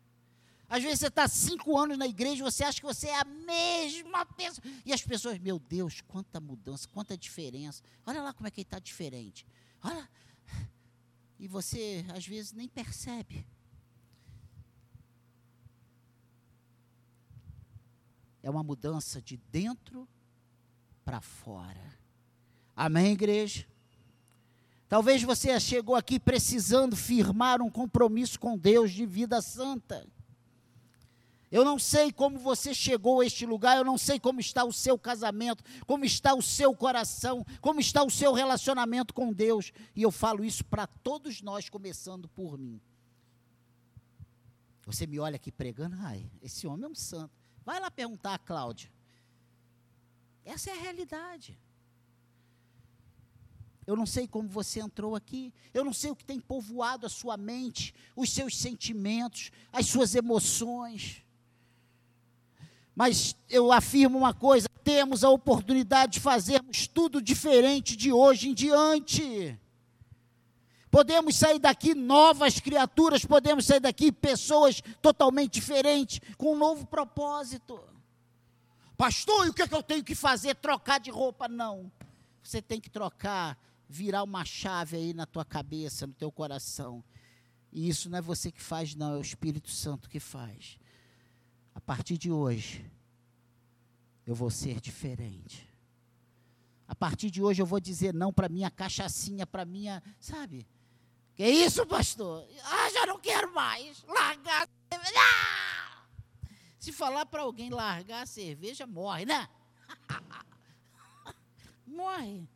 Às 0.69 0.83
vezes 0.83 1.01
você 1.01 1.09
está 1.09 1.29
cinco 1.29 1.79
anos 1.79 1.99
na 1.99 2.07
igreja 2.07 2.41
e 2.41 2.51
você 2.51 2.65
acha 2.65 2.81
que 2.81 2.87
você 2.87 3.09
é 3.09 3.21
a 3.21 3.25
mesma 3.25 4.25
pessoa. 4.25 4.67
E 4.85 4.93
as 4.93 5.03
pessoas, 5.03 5.39
meu 5.39 5.59
Deus, 5.59 6.01
quanta 6.03 6.41
mudança, 6.41 6.89
quanta 6.89 7.17
diferença. 7.17 7.83
Olha 8.07 8.23
lá 8.23 8.33
como 8.33 8.47
é 8.47 8.51
que 8.51 8.61
ele 8.61 8.67
está 8.67 8.79
diferente. 8.79 9.47
Olha. 9.83 10.09
E 11.39 11.49
você, 11.49 12.05
às 12.15 12.27
vezes, 12.27 12.53
nem 12.53 12.69
percebe. 12.69 13.47
É 18.45 18.51
uma 18.51 18.63
mudança 18.63 19.23
de 19.23 19.39
dentro 19.51 20.07
para 21.03 21.19
fora. 21.19 21.99
Amém, 22.77 23.13
igreja? 23.13 23.67
Talvez 24.87 25.23
você 25.23 25.59
chegou 25.59 25.97
aqui 25.97 26.21
precisando 26.21 26.95
firmar 26.95 27.63
um 27.63 27.71
compromisso 27.71 28.39
com 28.39 28.59
Deus 28.59 28.93
de 28.93 29.07
vida 29.07 29.41
santa. 29.41 30.07
Eu 31.51 31.65
não 31.65 31.79
sei 31.79 32.13
como 32.13 32.39
você 32.39 32.75
chegou 32.75 33.23
a 33.23 33.27
este 33.27 33.47
lugar, 33.47 33.79
eu 33.79 33.85
não 33.85 33.97
sei 33.97 34.21
como 34.21 34.41
está 34.41 34.63
o 34.63 34.75
seu 34.75 34.99
casamento, 34.99 35.65
como 35.87 36.05
está 36.05 36.35
o 36.35 36.43
seu 36.43 36.75
coração, 36.77 37.47
como 37.63 37.81
está 37.81 38.05
o 38.05 38.11
seu 38.11 38.35
relacionamento 38.35 39.15
com 39.15 39.33
Deus. 39.33 39.73
E 39.97 40.03
eu 40.03 40.11
falo 40.11 40.45
isso 40.45 40.63
para 40.67 40.87
todos 40.87 41.41
nós, 41.41 41.71
começando 41.71 42.29
por 42.29 42.59
mim. 42.59 42.79
Você 44.85 45.07
me 45.07 45.19
olha 45.19 45.37
aqui 45.37 45.51
pregando, 45.51 45.97
ai, 46.01 46.31
esse 46.43 46.67
homem 46.67 46.85
é 46.85 46.89
um 46.89 46.95
santo. 46.95 47.44
Vai 47.65 47.81
lá 47.81 47.91
perguntar 47.91 48.35
a 48.35 48.39
Cláudia. 48.39 48.91
Essa 50.45 50.71
é 50.71 50.75
a 50.75 50.81
realidade. 50.81 51.59
Eu 53.87 53.97
não 53.97 54.07
sei 54.07 54.27
como 54.27 54.49
você 54.49 54.81
entrou 54.81 55.15
aqui. 55.15 55.53
Eu 55.73 55.85
não 55.85 55.93
sei 55.93 56.11
o 56.11 56.17
que 56.17 56.25
tem 56.25 56.41
povoado 56.41 57.07
a 57.07 57.11
sua 57.11 57.37
mente, 57.37 57.95
os 58.17 58.31
seus 58.31 58.57
sentimentos, 58.57 59.51
as 59.73 59.87
suas 59.87 60.15
emoções. 60.15 61.23
Mas 62.95 63.37
eu 63.49 63.73
afirmo 63.73 64.19
uma 64.19 64.33
coisa: 64.33 64.69
temos 64.83 65.25
a 65.25 65.31
oportunidade 65.31 66.12
de 66.12 66.21
fazermos 66.21 66.87
tudo 66.87 67.21
diferente 67.21 67.97
de 67.97 68.12
hoje 68.12 68.49
em 68.49 68.55
diante. 68.55 69.59
Podemos 70.95 71.35
sair 71.35 71.59
daqui 71.59 71.93
novas 71.93 72.61
criaturas, 72.61 73.25
podemos 73.25 73.67
sair 73.67 73.81
daqui 73.81 74.13
pessoas 74.13 74.81
totalmente 75.03 75.55
diferentes, 75.55 76.21
com 76.39 76.55
um 76.55 76.57
novo 76.57 76.87
propósito. 76.87 77.81
Pastor, 78.97 79.49
e 79.49 79.51
o 79.51 79.53
que, 79.53 79.63
é 79.63 79.67
que 79.67 79.75
eu 79.75 79.83
tenho 79.83 80.05
que 80.05 80.15
fazer? 80.15 80.55
Trocar 80.55 81.01
de 81.01 81.11
roupa? 81.11 81.49
Não. 81.49 81.91
Você 82.45 82.63
tem 82.63 82.81
que 82.81 82.89
trocar, 82.89 83.59
virar 83.89 84.23
uma 84.23 84.45
chave 84.45 84.97
aí 84.97 85.13
na 85.13 85.27
tua 85.27 85.45
cabeça, 85.45 86.07
no 86.07 86.13
teu 86.13 86.31
coração. 86.31 87.03
E 87.73 87.89
isso 87.89 88.09
não 88.09 88.19
é 88.19 88.23
você 88.23 88.53
que 88.53 88.63
faz, 88.63 88.95
não, 88.95 89.15
é 89.15 89.17
o 89.17 89.21
Espírito 89.21 89.71
Santo 89.73 90.09
que 90.09 90.21
faz 90.21 90.79
a 91.75 91.81
partir 91.81 92.17
de 92.17 92.31
hoje, 92.31 92.89
eu 94.25 94.35
vou 94.35 94.49
ser 94.49 94.81
diferente. 94.81 95.69
A 96.87 96.95
partir 96.95 97.31
de 97.31 97.43
hoje 97.43 97.61
eu 97.61 97.67
vou 97.67 97.81
dizer 97.81 98.15
não 98.15 98.33
para 98.33 98.49
minha 98.49 98.71
cachaçinha, 98.71 99.45
para 99.45 99.65
minha, 99.65 100.01
sabe? 100.21 100.65
Que 101.35 101.47
isso, 101.49 101.87
pastor? 101.87 102.47
Ah, 102.64 102.91
já 102.91 103.07
não 103.07 103.18
quero 103.18 103.53
mais. 103.53 104.03
Largar. 104.05 104.68
Ah! 104.93 106.07
Se 106.78 106.93
falar 106.93 107.26
para 107.26 107.43
alguém 107.43 107.70
largar 107.70 108.22
a 108.22 108.26
cerveja, 108.26 108.87
morre, 108.87 109.24
né? 109.24 109.49
morre. 111.87 112.49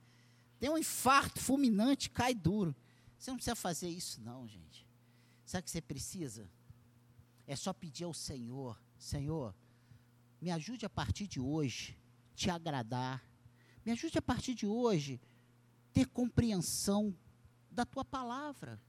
Tem 0.60 0.70
um 0.70 0.78
infarto 0.78 1.40
fulminante, 1.40 2.10
cai 2.10 2.34
duro. 2.34 2.74
Você 3.18 3.30
não 3.30 3.36
precisa 3.36 3.56
fazer 3.56 3.88
isso, 3.88 4.20
não, 4.20 4.46
gente. 4.46 4.86
Sabe 5.44 5.62
o 5.62 5.64
que 5.64 5.70
você 5.70 5.80
precisa? 5.80 6.48
É 7.46 7.56
só 7.56 7.72
pedir 7.72 8.04
ao 8.04 8.14
Senhor 8.14 8.78
Senhor, 8.98 9.54
me 10.40 10.50
ajude 10.50 10.84
a 10.84 10.90
partir 10.90 11.26
de 11.26 11.40
hoje 11.40 11.96
te 12.34 12.50
agradar. 12.50 13.24
Me 13.84 13.92
ajude 13.92 14.18
a 14.18 14.22
partir 14.22 14.54
de 14.54 14.66
hoje 14.66 15.20
ter 15.92 16.06
compreensão 16.06 17.16
da 17.78 17.86
tua 17.86 18.04
palavra. 18.04 18.80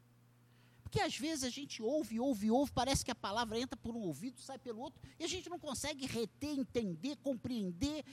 Porque 0.84 1.00
às 1.00 1.16
vezes 1.16 1.44
a 1.44 1.50
gente 1.50 1.84
ouve, 1.84 2.20
ouve, 2.20 2.50
ouve, 2.50 2.72
parece 2.72 3.06
que 3.06 3.12
a 3.12 3.16
palavra 3.16 3.60
entra 3.60 3.78
por 3.78 3.96
um 3.96 4.00
ouvido, 4.00 4.42
sai 4.42 4.58
pelo 4.58 4.82
outro, 4.82 5.00
e 5.20 5.24
a 5.24 5.28
gente 5.28 5.48
não 5.48 5.60
consegue 5.60 6.08
reter, 6.08 6.58
entender, 6.58 7.16
compreender 7.18 8.04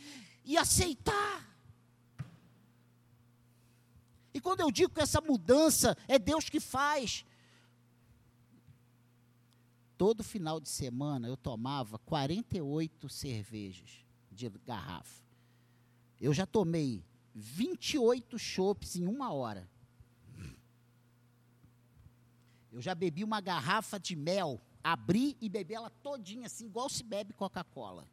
e 0.45 0.59
aceitar. 0.59 1.57
E 4.35 4.39
quando 4.39 4.61
eu 4.61 4.71
digo 4.71 4.93
que 4.93 5.01
essa 5.01 5.23
mudança 5.23 5.97
é 6.07 6.19
Deus 6.19 6.51
que 6.51 6.61
faz, 6.61 7.25
todo 9.97 10.23
final 10.23 10.61
de 10.61 10.69
semana 10.69 11.27
eu 11.27 11.39
tomava 11.39 11.99
48 12.01 13.09
cervejas 13.09 14.05
de 14.31 14.51
garrafa. 14.67 15.25
Eu 16.21 16.35
já 16.35 16.45
tomei 16.45 17.03
28 17.35 18.39
chopes 18.39 18.97
em 18.97 19.07
uma 19.07 19.33
hora. 19.33 19.67
Eu 22.77 22.83
já 22.83 22.95
bebi 22.95 23.25
uma 23.25 23.41
garrafa 23.41 23.99
de 23.99 24.15
mel, 24.15 24.61
abri 24.85 25.35
e 25.41 25.49
bebi 25.49 25.73
ela 25.73 25.89
todinha, 25.89 26.45
assim, 26.45 26.67
igual 26.67 26.91
se 26.91 27.03
bebe 27.03 27.33
Coca-Cola. 27.33 28.07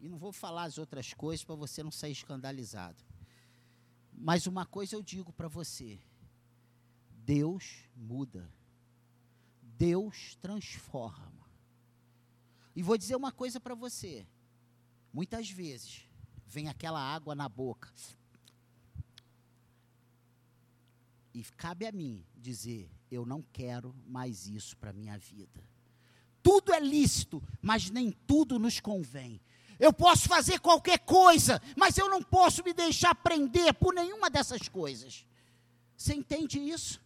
E 0.00 0.08
não 0.08 0.16
vou 0.16 0.30
falar 0.30 0.62
as 0.62 0.78
outras 0.78 1.12
coisas 1.12 1.44
para 1.44 1.56
você 1.56 1.82
não 1.82 1.90
sair 1.90 2.12
escandalizado. 2.12 3.02
Mas 4.12 4.46
uma 4.46 4.64
coisa 4.64 4.94
eu 4.94 5.02
digo 5.02 5.32
para 5.32 5.48
você: 5.48 5.98
Deus 7.24 7.88
muda. 7.96 8.48
Deus 9.76 10.36
transforma. 10.36 11.44
E 12.76 12.84
vou 12.84 12.96
dizer 12.96 13.16
uma 13.16 13.32
coisa 13.32 13.58
para 13.58 13.74
você. 13.74 14.24
Muitas 15.12 15.50
vezes 15.50 16.08
vem 16.46 16.68
aquela 16.68 17.00
água 17.00 17.34
na 17.34 17.48
boca. 17.48 17.92
E 21.34 21.42
cabe 21.56 21.86
a 21.86 21.92
mim 21.92 22.24
dizer: 22.36 22.88
eu 23.10 23.26
não 23.26 23.42
quero 23.52 23.94
mais 24.06 24.46
isso 24.46 24.76
para 24.76 24.90
a 24.90 24.94
minha 24.94 25.18
vida. 25.18 25.62
Tudo 26.42 26.72
é 26.72 26.78
lícito, 26.78 27.42
mas 27.60 27.90
nem 27.90 28.12
tudo 28.26 28.58
nos 28.58 28.78
convém. 28.78 29.40
Eu 29.80 29.92
posso 29.92 30.28
fazer 30.28 30.60
qualquer 30.60 30.98
coisa, 31.00 31.60
mas 31.76 31.98
eu 31.98 32.08
não 32.08 32.22
posso 32.22 32.62
me 32.62 32.72
deixar 32.72 33.14
prender 33.14 33.74
por 33.74 33.92
nenhuma 33.92 34.30
dessas 34.30 34.68
coisas. 34.68 35.26
Você 35.96 36.14
entende 36.14 36.58
isso? 36.60 37.02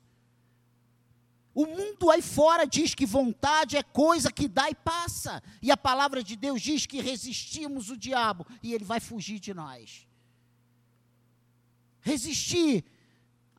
O 1.55 1.66
mundo 1.66 2.11
aí 2.11 2.20
fora 2.20 2.66
diz 2.66 2.95
que 2.95 3.07
vontade 3.07 3.76
é 3.76 3.83
coisa 3.83 4.31
que 4.31 4.47
dá 4.47 4.68
e 4.70 4.74
passa. 4.74 5.43
E 5.62 5.70
a 5.70 5.76
palavra 5.76 6.22
de 6.22 6.37
Deus 6.37 6.61
diz 6.61 6.85
que 6.85 7.01
resistimos 7.01 7.91
o 7.91 7.97
diabo 7.97 8.47
e 8.62 8.74
ele 8.74 8.85
vai 8.85 9.01
fugir 9.01 9.41
de 9.41 9.55
nós. 9.55 10.07
Resistir 12.01 12.85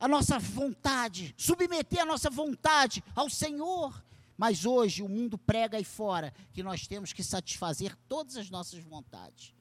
a 0.00 0.08
nossa 0.08 0.38
vontade, 0.38 1.34
submeter 1.36 2.00
a 2.00 2.06
nossa 2.06 2.30
vontade 2.30 3.04
ao 3.14 3.28
Senhor. 3.28 4.02
Mas 4.36 4.64
hoje 4.64 5.02
o 5.02 5.08
mundo 5.08 5.36
prega 5.36 5.76
aí 5.76 5.84
fora 5.84 6.32
que 6.54 6.62
nós 6.62 6.86
temos 6.86 7.12
que 7.12 7.22
satisfazer 7.22 7.94
todas 8.08 8.38
as 8.38 8.48
nossas 8.48 8.82
vontades. 8.82 9.54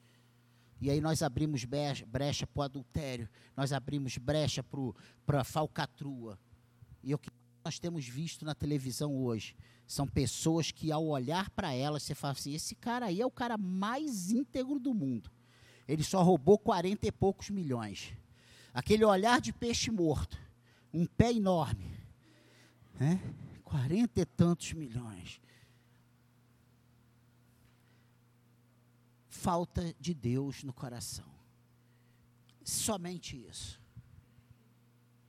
E 0.79 0.89
aí 0.89 1.01
nós 1.01 1.21
abrimos 1.21 1.65
brecha 1.65 2.07
para 2.07 2.61
o 2.61 2.61
adultério, 2.61 3.29
nós 3.57 3.73
abrimos 3.73 4.17
brecha 4.17 4.63
para 5.25 5.41
a 5.41 5.43
falcatrua. 5.43 6.39
E 7.03 7.13
o 7.13 7.17
que 7.17 7.29
nós 7.65 7.77
temos 7.77 8.07
visto 8.07 8.45
na 8.45 8.55
televisão 8.55 9.17
hoje 9.17 9.53
são 9.85 10.07
pessoas 10.07 10.71
que, 10.71 10.91
ao 10.91 11.05
olhar 11.05 11.49
para 11.49 11.73
elas, 11.73 12.03
você 12.03 12.15
fala 12.15 12.31
assim: 12.31 12.53
esse 12.53 12.75
cara 12.75 13.07
aí 13.07 13.19
é 13.19 13.25
o 13.25 13.31
cara 13.31 13.57
mais 13.57 14.31
íntegro 14.31 14.79
do 14.79 14.93
mundo. 14.93 15.29
Ele 15.85 16.03
só 16.03 16.23
roubou 16.23 16.57
40 16.57 17.05
e 17.05 17.11
poucos 17.11 17.49
milhões. 17.49 18.13
Aquele 18.73 19.03
olhar 19.03 19.41
de 19.41 19.51
peixe 19.51 19.91
morto, 19.91 20.39
um 20.93 21.05
pé 21.05 21.31
enorme. 21.31 21.97
Né? 22.99 23.19
Quarenta 23.63 24.21
e 24.21 24.25
tantos 24.25 24.73
milhões. 24.73 25.41
Falta 29.27 29.95
de 29.99 30.13
Deus 30.13 30.63
no 30.63 30.73
coração. 30.73 31.29
Somente 32.63 33.37
isso. 33.47 33.81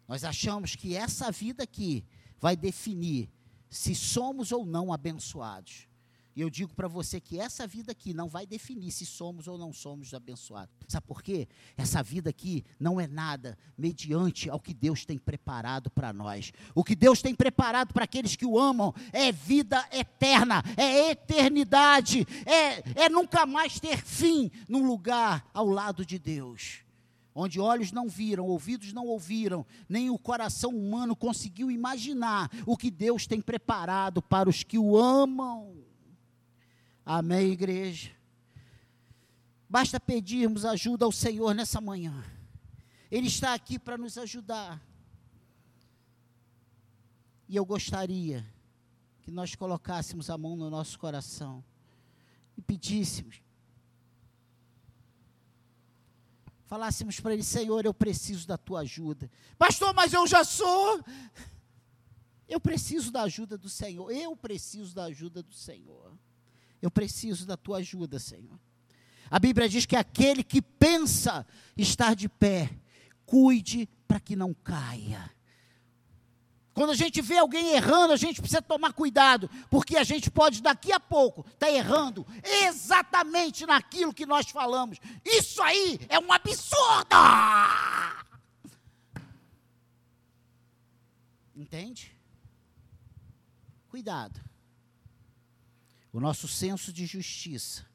Nós 0.08 0.24
achamos 0.24 0.74
que 0.74 0.96
essa 0.96 1.30
vida 1.30 1.62
aqui 1.62 2.04
vai 2.38 2.56
definir 2.56 3.30
se 3.68 3.94
somos 3.94 4.50
ou 4.50 4.66
não 4.66 4.92
abençoados. 4.92 5.86
E 6.34 6.40
eu 6.40 6.48
digo 6.48 6.74
para 6.74 6.86
você 6.86 7.20
que 7.20 7.40
essa 7.40 7.66
vida 7.66 7.90
aqui 7.90 8.14
não 8.14 8.28
vai 8.28 8.46
definir 8.46 8.92
se 8.92 9.04
somos 9.04 9.48
ou 9.48 9.58
não 9.58 9.72
somos 9.72 10.14
abençoados. 10.14 10.74
Sabe 10.86 11.06
por 11.06 11.22
quê? 11.22 11.48
Essa 11.76 12.02
vida 12.02 12.30
aqui 12.30 12.64
não 12.78 13.00
é 13.00 13.06
nada 13.06 13.58
mediante 13.76 14.48
ao 14.48 14.60
que 14.60 14.72
Deus 14.72 15.04
tem 15.04 15.18
preparado 15.18 15.90
para 15.90 16.12
nós. 16.12 16.52
O 16.74 16.84
que 16.84 16.94
Deus 16.94 17.20
tem 17.20 17.34
preparado 17.34 17.92
para 17.92 18.04
aqueles 18.04 18.36
que 18.36 18.46
o 18.46 18.58
amam 18.58 18.94
é 19.12 19.32
vida 19.32 19.84
eterna, 19.92 20.62
é 20.76 21.10
eternidade, 21.10 22.26
é, 22.46 23.04
é 23.04 23.08
nunca 23.08 23.44
mais 23.44 23.80
ter 23.80 23.98
fim 23.98 24.50
num 24.68 24.86
lugar 24.86 25.50
ao 25.52 25.66
lado 25.66 26.06
de 26.06 26.18
Deus 26.18 26.84
onde 27.32 27.60
olhos 27.60 27.92
não 27.92 28.08
viram, 28.08 28.44
ouvidos 28.46 28.92
não 28.92 29.06
ouviram, 29.06 29.64
nem 29.88 30.10
o 30.10 30.18
coração 30.18 30.70
humano 30.70 31.14
conseguiu 31.16 31.70
imaginar 31.70 32.50
o 32.66 32.76
que 32.76 32.90
Deus 32.90 33.26
tem 33.26 33.40
preparado 33.40 34.20
para 34.20 34.48
os 34.48 34.62
que 34.62 34.76
o 34.78 34.98
amam. 34.98 35.89
Amém, 37.12 37.50
igreja? 37.50 38.12
Basta 39.68 39.98
pedirmos 39.98 40.64
ajuda 40.64 41.04
ao 41.04 41.10
Senhor 41.10 41.52
nessa 41.52 41.80
manhã. 41.80 42.24
Ele 43.10 43.26
está 43.26 43.52
aqui 43.52 43.80
para 43.80 43.98
nos 43.98 44.16
ajudar. 44.16 44.80
E 47.48 47.56
eu 47.56 47.64
gostaria 47.64 48.46
que 49.22 49.30
nós 49.32 49.56
colocássemos 49.56 50.30
a 50.30 50.38
mão 50.38 50.54
no 50.54 50.70
nosso 50.70 50.96
coração 51.00 51.64
e 52.56 52.62
pedíssemos. 52.62 53.42
Falássemos 56.66 57.18
para 57.18 57.34
ele, 57.34 57.42
Senhor, 57.42 57.84
eu 57.84 57.92
preciso 57.92 58.46
da 58.46 58.56
tua 58.56 58.82
ajuda. 58.82 59.28
Pastor, 59.58 59.92
mas 59.92 60.12
eu 60.12 60.28
já 60.28 60.44
sou. 60.44 61.04
Eu 62.46 62.60
preciso 62.60 63.10
da 63.10 63.22
ajuda 63.22 63.58
do 63.58 63.68
Senhor. 63.68 64.12
Eu 64.12 64.36
preciso 64.36 64.94
da 64.94 65.06
ajuda 65.06 65.42
do 65.42 65.54
Senhor. 65.54 66.16
Eu 66.80 66.90
preciso 66.90 67.46
da 67.46 67.56
tua 67.56 67.78
ajuda, 67.78 68.18
Senhor. 68.18 68.58
A 69.30 69.38
Bíblia 69.38 69.68
diz 69.68 69.86
que 69.86 69.94
aquele 69.94 70.42
que 70.42 70.60
pensa 70.60 71.46
estar 71.76 72.14
de 72.14 72.28
pé, 72.28 72.70
cuide 73.24 73.88
para 74.08 74.18
que 74.18 74.34
não 74.34 74.52
caia. 74.52 75.30
Quando 76.72 76.90
a 76.90 76.96
gente 76.96 77.20
vê 77.20 77.36
alguém 77.36 77.74
errando, 77.74 78.12
a 78.12 78.16
gente 78.16 78.40
precisa 78.40 78.62
tomar 78.62 78.92
cuidado, 78.92 79.48
porque 79.68 79.96
a 79.96 80.04
gente 80.04 80.30
pode 80.30 80.62
daqui 80.62 80.90
a 80.92 80.98
pouco 80.98 81.42
estar 81.42 81.66
tá 81.66 81.70
errando 81.70 82.26
exatamente 82.42 83.66
naquilo 83.66 84.14
que 84.14 84.26
nós 84.26 84.48
falamos. 84.50 84.98
Isso 85.24 85.62
aí 85.62 86.00
é 86.08 86.18
um 86.18 86.32
absurdo! 86.32 87.16
Entende? 91.54 92.16
Cuidado 93.88 94.49
o 96.12 96.20
nosso 96.20 96.48
senso 96.48 96.92
de 96.92 97.06
justiça 97.06 97.86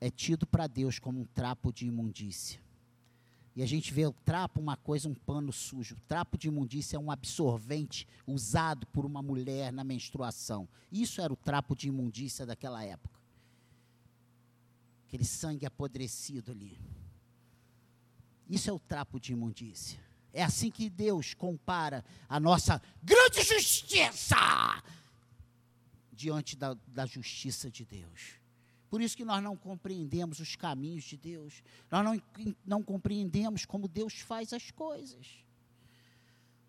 é 0.00 0.10
tido 0.10 0.46
para 0.46 0.66
Deus 0.66 0.98
como 0.98 1.20
um 1.20 1.24
trapo 1.24 1.72
de 1.72 1.86
imundícia. 1.86 2.60
E 3.54 3.62
a 3.62 3.66
gente 3.66 3.92
vê 3.92 4.06
o 4.06 4.12
trapo 4.12 4.60
uma 4.60 4.76
coisa, 4.76 5.08
um 5.08 5.14
pano 5.14 5.52
sujo. 5.52 5.96
O 5.96 6.00
trapo 6.06 6.38
de 6.38 6.46
imundícia 6.46 6.96
é 6.96 7.00
um 7.00 7.10
absorvente 7.10 8.06
usado 8.24 8.86
por 8.86 9.04
uma 9.04 9.20
mulher 9.20 9.72
na 9.72 9.82
menstruação. 9.82 10.68
Isso 10.92 11.20
era 11.20 11.32
o 11.32 11.36
trapo 11.36 11.74
de 11.74 11.88
imundícia 11.88 12.46
daquela 12.46 12.84
época. 12.84 13.18
Aquele 15.08 15.24
sangue 15.24 15.66
apodrecido 15.66 16.52
ali. 16.52 16.78
Isso 18.48 18.70
é 18.70 18.72
o 18.72 18.78
trapo 18.78 19.18
de 19.18 19.32
imundícia. 19.32 19.98
É 20.32 20.44
assim 20.44 20.70
que 20.70 20.88
Deus 20.88 21.34
compara 21.34 22.04
a 22.28 22.38
nossa 22.38 22.80
grande 23.02 23.42
justiça 23.42 24.36
diante 26.18 26.56
da, 26.56 26.74
da 26.88 27.06
justiça 27.06 27.70
de 27.70 27.84
Deus. 27.84 28.40
Por 28.90 29.00
isso 29.00 29.16
que 29.16 29.24
nós 29.24 29.42
não 29.42 29.56
compreendemos 29.56 30.40
os 30.40 30.56
caminhos 30.56 31.04
de 31.04 31.16
Deus. 31.16 31.62
Nós 31.90 32.04
não, 32.04 32.22
não 32.66 32.82
compreendemos 32.82 33.64
como 33.64 33.86
Deus 33.86 34.14
faz 34.14 34.52
as 34.52 34.70
coisas. 34.72 35.44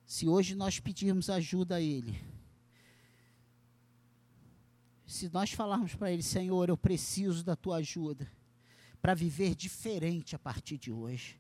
Se 0.06 0.28
hoje 0.28 0.54
nós 0.54 0.80
pedirmos 0.80 1.30
ajuda 1.30 1.76
a 1.78 1.82
Ele, 1.82 2.20
se 5.08 5.30
nós 5.30 5.52
falarmos 5.52 5.96
para 5.96 6.12
Ele, 6.12 6.22
Senhor, 6.22 6.70
eu 6.70 6.78
preciso 6.78 7.44
da 7.44 7.56
tua 7.56 7.78
ajuda 7.78 8.32
para 9.02 9.16
viver 9.16 9.56
diferente 9.56 10.36
a 10.36 10.40
partir 10.40 10.78
de 10.78 10.92
hoje. 10.92 11.40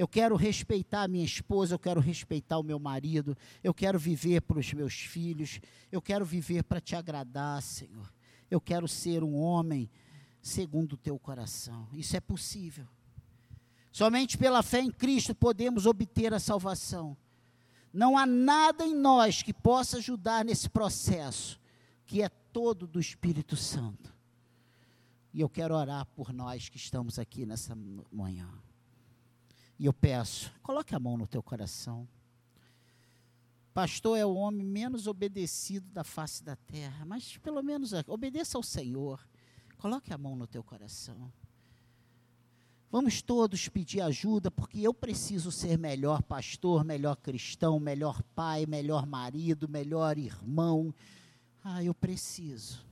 Eu 0.00 0.08
quero 0.08 0.34
respeitar 0.34 1.02
a 1.02 1.08
minha 1.08 1.26
esposa, 1.26 1.74
eu 1.74 1.78
quero 1.78 2.00
respeitar 2.00 2.58
o 2.58 2.62
meu 2.62 2.78
marido, 2.78 3.36
eu 3.62 3.74
quero 3.74 3.98
viver 3.98 4.40
para 4.40 4.58
os 4.58 4.72
meus 4.72 4.94
filhos, 4.94 5.60
eu 5.92 6.00
quero 6.00 6.24
viver 6.24 6.64
para 6.64 6.80
te 6.80 6.96
agradar, 6.96 7.60
Senhor. 7.60 8.10
Eu 8.50 8.62
quero 8.62 8.88
ser 8.88 9.22
um 9.22 9.36
homem 9.36 9.90
segundo 10.40 10.94
o 10.94 10.96
teu 10.96 11.18
coração. 11.18 11.86
Isso 11.92 12.16
é 12.16 12.20
possível. 12.20 12.88
Somente 13.92 14.38
pela 14.38 14.62
fé 14.62 14.80
em 14.80 14.90
Cristo 14.90 15.34
podemos 15.34 15.84
obter 15.84 16.32
a 16.32 16.40
salvação. 16.40 17.14
Não 17.92 18.16
há 18.16 18.24
nada 18.24 18.86
em 18.86 18.94
nós 18.94 19.42
que 19.42 19.52
possa 19.52 19.98
ajudar 19.98 20.46
nesse 20.46 20.70
processo, 20.70 21.60
que 22.06 22.22
é 22.22 22.30
todo 22.30 22.86
do 22.86 23.00
Espírito 23.00 23.54
Santo. 23.54 24.14
E 25.34 25.42
eu 25.42 25.48
quero 25.50 25.74
orar 25.74 26.06
por 26.06 26.32
nós 26.32 26.70
que 26.70 26.78
estamos 26.78 27.18
aqui 27.18 27.44
nessa 27.44 27.76
manhã. 28.10 28.48
E 29.80 29.86
eu 29.86 29.94
peço, 29.94 30.52
coloque 30.62 30.94
a 30.94 31.00
mão 31.00 31.16
no 31.16 31.26
teu 31.26 31.42
coração. 31.42 32.06
Pastor 33.72 34.18
é 34.18 34.26
o 34.26 34.34
homem 34.34 34.62
menos 34.62 35.06
obedecido 35.06 35.88
da 35.88 36.04
face 36.04 36.44
da 36.44 36.54
terra, 36.54 37.06
mas 37.06 37.38
pelo 37.38 37.62
menos 37.62 37.94
obedeça 38.06 38.58
ao 38.58 38.62
Senhor. 38.62 39.26
Coloque 39.78 40.12
a 40.12 40.18
mão 40.18 40.36
no 40.36 40.46
teu 40.46 40.62
coração. 40.62 41.32
Vamos 42.90 43.22
todos 43.22 43.70
pedir 43.70 44.02
ajuda, 44.02 44.50
porque 44.50 44.80
eu 44.80 44.92
preciso 44.92 45.50
ser 45.50 45.78
melhor 45.78 46.22
pastor, 46.22 46.84
melhor 46.84 47.16
cristão, 47.16 47.80
melhor 47.80 48.22
pai, 48.34 48.66
melhor 48.66 49.06
marido, 49.06 49.66
melhor 49.66 50.18
irmão. 50.18 50.94
Ah, 51.64 51.82
eu 51.82 51.94
preciso. 51.94 52.84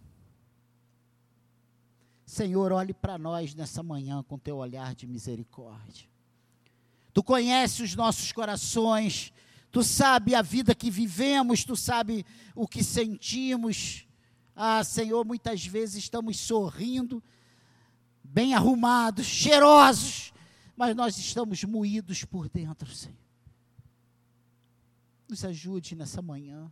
Senhor, 2.24 2.72
olhe 2.72 2.94
para 2.94 3.18
nós 3.18 3.54
nessa 3.54 3.82
manhã 3.82 4.22
com 4.22 4.38
teu 4.38 4.56
olhar 4.56 4.94
de 4.94 5.06
misericórdia. 5.06 6.08
Tu 7.18 7.22
conheces 7.24 7.80
os 7.80 7.96
nossos 7.96 8.30
corações, 8.30 9.32
tu 9.72 9.82
sabe 9.82 10.36
a 10.36 10.40
vida 10.40 10.72
que 10.72 10.88
vivemos, 10.88 11.64
tu 11.64 11.74
sabe 11.74 12.24
o 12.54 12.64
que 12.64 12.84
sentimos. 12.84 14.06
Ah, 14.54 14.84
Senhor, 14.84 15.24
muitas 15.24 15.66
vezes 15.66 15.96
estamos 15.96 16.38
sorrindo, 16.38 17.20
bem 18.22 18.54
arrumados, 18.54 19.26
cheirosos, 19.26 20.32
mas 20.76 20.94
nós 20.94 21.18
estamos 21.18 21.64
moídos 21.64 22.22
por 22.24 22.48
dentro, 22.48 22.88
Senhor. 22.94 23.18
Nos 25.28 25.44
ajude 25.44 25.96
nessa 25.96 26.22
manhã. 26.22 26.70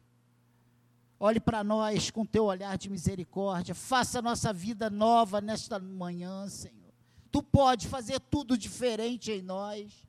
Olhe 1.18 1.40
para 1.40 1.64
nós 1.64 2.09
com 2.09 2.24
teu 2.24 2.44
olhar 2.44 2.78
de 2.78 2.88
misericórdia. 2.88 3.74
Faça 3.74 4.20
a 4.20 4.22
nossa 4.22 4.53
vida 4.53 4.88
nova 4.88 5.40
nesta 5.40 5.80
manhã, 5.80 6.49
Senhor. 6.49 6.94
Tu 7.32 7.42
pode 7.42 7.88
fazer 7.88 8.20
tudo 8.20 8.57
diferente 8.57 9.32
em 9.32 9.42
nós. 9.42 10.07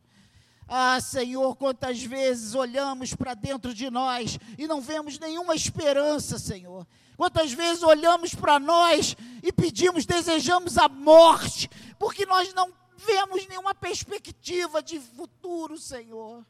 Ah, 0.67 0.99
Senhor, 0.99 1.55
quantas 1.55 2.03
vezes 2.03 2.53
olhamos 2.53 3.13
para 3.13 3.33
dentro 3.33 3.73
de 3.73 3.89
nós 3.89 4.37
e 4.57 4.67
não 4.67 4.81
vemos 4.81 5.17
nenhuma 5.17 5.55
esperança, 5.55 6.37
Senhor. 6.37 6.85
Quantas 7.15 7.53
vezes 7.53 7.81
olhamos 7.83 8.35
para 8.35 8.59
nós 8.59 9.15
e 9.41 9.51
pedimos, 9.51 10.05
desejamos 10.05 10.77
a 10.77 10.89
morte, 10.89 11.69
porque 11.97 12.25
nós 12.25 12.53
não 12.53 12.73
vemos 12.97 13.47
nenhuma 13.47 13.73
perspectiva 13.73 14.83
de 14.83 14.99
futuro, 14.99 15.77
Senhor. 15.77 16.45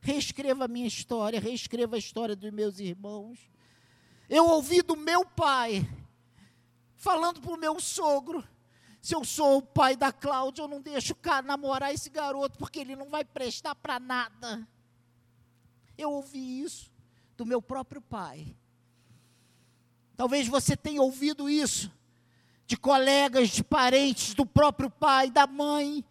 Reescreva 0.00 0.66
a 0.66 0.68
minha 0.68 0.86
história, 0.86 1.40
reescreva 1.40 1.96
a 1.96 1.98
história 1.98 2.36
dos 2.36 2.52
meus 2.52 2.78
irmãos. 2.78 3.38
Eu 4.28 4.46
ouvi 4.46 4.80
do 4.80 4.96
meu 4.96 5.24
pai, 5.24 5.86
falando 6.94 7.40
para 7.40 7.52
o 7.52 7.58
meu 7.58 7.80
sogro, 7.80 8.46
se 9.00 9.14
eu 9.14 9.24
sou 9.24 9.58
o 9.58 9.62
pai 9.62 9.96
da 9.96 10.12
Cláudia, 10.12 10.62
eu 10.62 10.68
não 10.68 10.80
deixo 10.80 11.14
namorar 11.44 11.94
esse 11.94 12.10
garoto, 12.10 12.58
porque 12.58 12.80
ele 12.80 12.96
não 12.96 13.08
vai 13.08 13.24
prestar 13.24 13.74
para 13.74 14.00
nada. 14.00 14.66
Eu 15.96 16.12
ouvi 16.12 16.62
isso 16.62 16.90
do 17.36 17.46
meu 17.46 17.62
próprio 17.62 18.00
pai. 18.00 18.56
Talvez 20.16 20.48
você 20.48 20.76
tenha 20.76 21.00
ouvido 21.00 21.48
isso 21.48 21.90
de 22.66 22.76
colegas, 22.76 23.48
de 23.48 23.64
parentes, 23.64 24.34
do 24.34 24.44
próprio 24.44 24.90
pai, 24.90 25.30
da 25.30 25.46
mãe. 25.46 26.04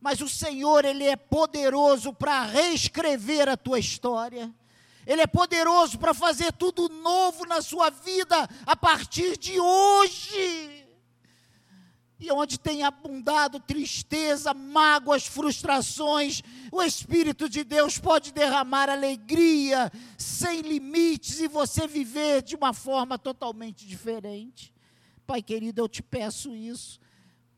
Mas 0.00 0.20
o 0.20 0.28
Senhor, 0.28 0.84
Ele 0.84 1.04
é 1.04 1.16
poderoso 1.16 2.12
para 2.12 2.44
reescrever 2.44 3.48
a 3.48 3.56
tua 3.56 3.78
história. 3.78 4.54
Ele 5.06 5.22
é 5.22 5.26
poderoso 5.26 5.98
para 5.98 6.14
fazer 6.14 6.52
tudo 6.52 6.88
novo 6.88 7.46
na 7.46 7.62
sua 7.62 7.90
vida 7.90 8.48
a 8.66 8.76
partir 8.76 9.36
de 9.36 9.58
hoje. 9.58 10.86
E 12.18 12.30
onde 12.30 12.60
tem 12.60 12.82
abundado 12.82 13.58
tristeza, 13.58 14.52
mágoas, 14.52 15.26
frustrações, 15.26 16.42
o 16.70 16.82
Espírito 16.82 17.48
de 17.48 17.64
Deus 17.64 17.98
pode 17.98 18.30
derramar 18.30 18.90
alegria 18.90 19.90
sem 20.18 20.60
limites 20.60 21.40
e 21.40 21.48
você 21.48 21.86
viver 21.86 22.42
de 22.42 22.54
uma 22.54 22.74
forma 22.74 23.18
totalmente 23.18 23.86
diferente. 23.86 24.70
Pai 25.26 25.40
querido, 25.40 25.80
eu 25.80 25.88
te 25.88 26.02
peço 26.02 26.54
isso. 26.54 27.00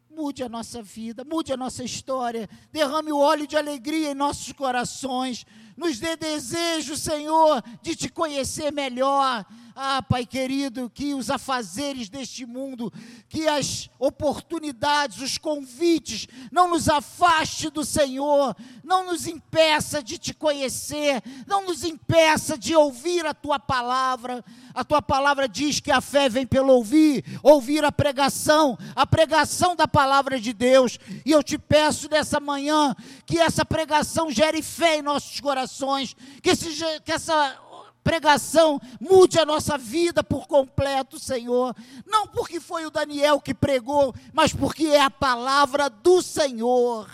Mude 0.09 0.45
a 0.45 0.49
nossa 0.49 0.82
vida, 0.82 1.24
mude 1.24 1.53
a 1.53 1.57
nossa 1.57 1.82
história, 1.82 2.49
derrame 2.70 3.11
o 3.11 3.18
óleo 3.18 3.47
de 3.47 3.57
alegria 3.57 4.11
em 4.11 4.14
nossos 4.14 4.53
corações, 4.53 5.47
nos 5.77 5.99
dê 5.99 6.16
desejo, 6.16 6.97
Senhor, 6.97 7.62
de 7.83 7.97
te 7.97 8.09
conhecer 8.09 8.73
melhor. 8.73 9.45
Ah, 9.75 10.03
Pai 10.03 10.27
querido, 10.27 10.91
que 10.93 11.14
os 11.14 11.31
afazeres 11.31 12.11
deste 12.11 12.45
mundo, 12.45 12.93
que 13.29 13.49
as 13.49 13.89
oportunidades, 13.99 15.20
os 15.23 15.39
convites, 15.39 16.29
não 16.51 16.68
nos 16.68 16.91
afaste 16.91 17.70
do 17.70 17.83
Senhor, 17.83 18.55
não 18.85 19.07
nos 19.07 19.27
impeça 19.27 20.03
de 20.03 20.18
te 20.18 20.35
conhecer, 20.35 21.23
não 21.47 21.64
nos 21.64 21.85
impeça 21.85 22.59
de 22.59 22.77
ouvir 22.77 23.25
a 23.25 23.33
tua 23.33 23.59
palavra. 23.59 24.45
A 24.75 24.85
tua 24.85 25.01
palavra 25.01 25.49
diz 25.49 25.81
que 25.81 25.91
a 25.91 26.01
fé 26.01 26.29
vem 26.29 26.47
pelo 26.47 26.73
ouvir, 26.73 27.25
ouvir 27.43 27.83
a 27.85 27.93
pregação, 27.93 28.79
a 28.95 29.07
pregação 29.07 29.75
da 29.75 29.89
palavra 29.89 30.39
de 30.39 30.53
Deus. 30.53 30.99
E 31.25 31.31
eu 31.31 31.43
te 31.43 31.57
peço 31.57 32.11
nessa 32.11 32.39
manhã 32.39 32.95
que 33.25 33.39
essa 33.39 33.64
pregação 33.64 34.31
gere 34.31 34.62
fé 34.62 34.99
em 34.99 35.03
nossos 35.03 35.41
corações, 35.63 36.17
que, 36.43 36.51
esse, 36.51 37.01
que 37.01 37.13
essa 37.13 37.59
pregação 38.03 38.81
mude 39.01 39.39
a 39.39 39.47
nossa 39.47 39.79
vida 39.79 40.23
por 40.25 40.47
completo, 40.47 41.19
Senhor. 41.19 41.75
Não 42.07 42.27
porque 42.27 42.59
foi 42.61 42.85
o 42.85 42.91
Daniel 42.91 43.41
que 43.41 43.55
pregou, 43.55 44.15
mas 44.33 44.53
porque 44.53 44.87
é 44.87 45.01
a 45.01 45.11
palavra 45.11 45.89
do 45.89 46.21
Senhor. 46.21 47.09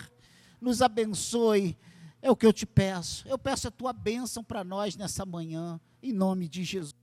Nos 0.59 0.81
abençoe. 0.81 1.77
É 2.21 2.29
o 2.29 2.35
que 2.35 2.45
eu 2.45 2.51
te 2.51 2.65
peço. 2.65 3.27
Eu 3.27 3.37
peço 3.37 3.67
a 3.67 3.71
tua 3.71 3.93
bênção 3.93 4.43
para 4.43 4.63
nós 4.63 4.95
nessa 4.97 5.25
manhã, 5.25 5.79
em 6.01 6.11
nome 6.11 6.49
de 6.49 6.63
Jesus. 6.63 6.93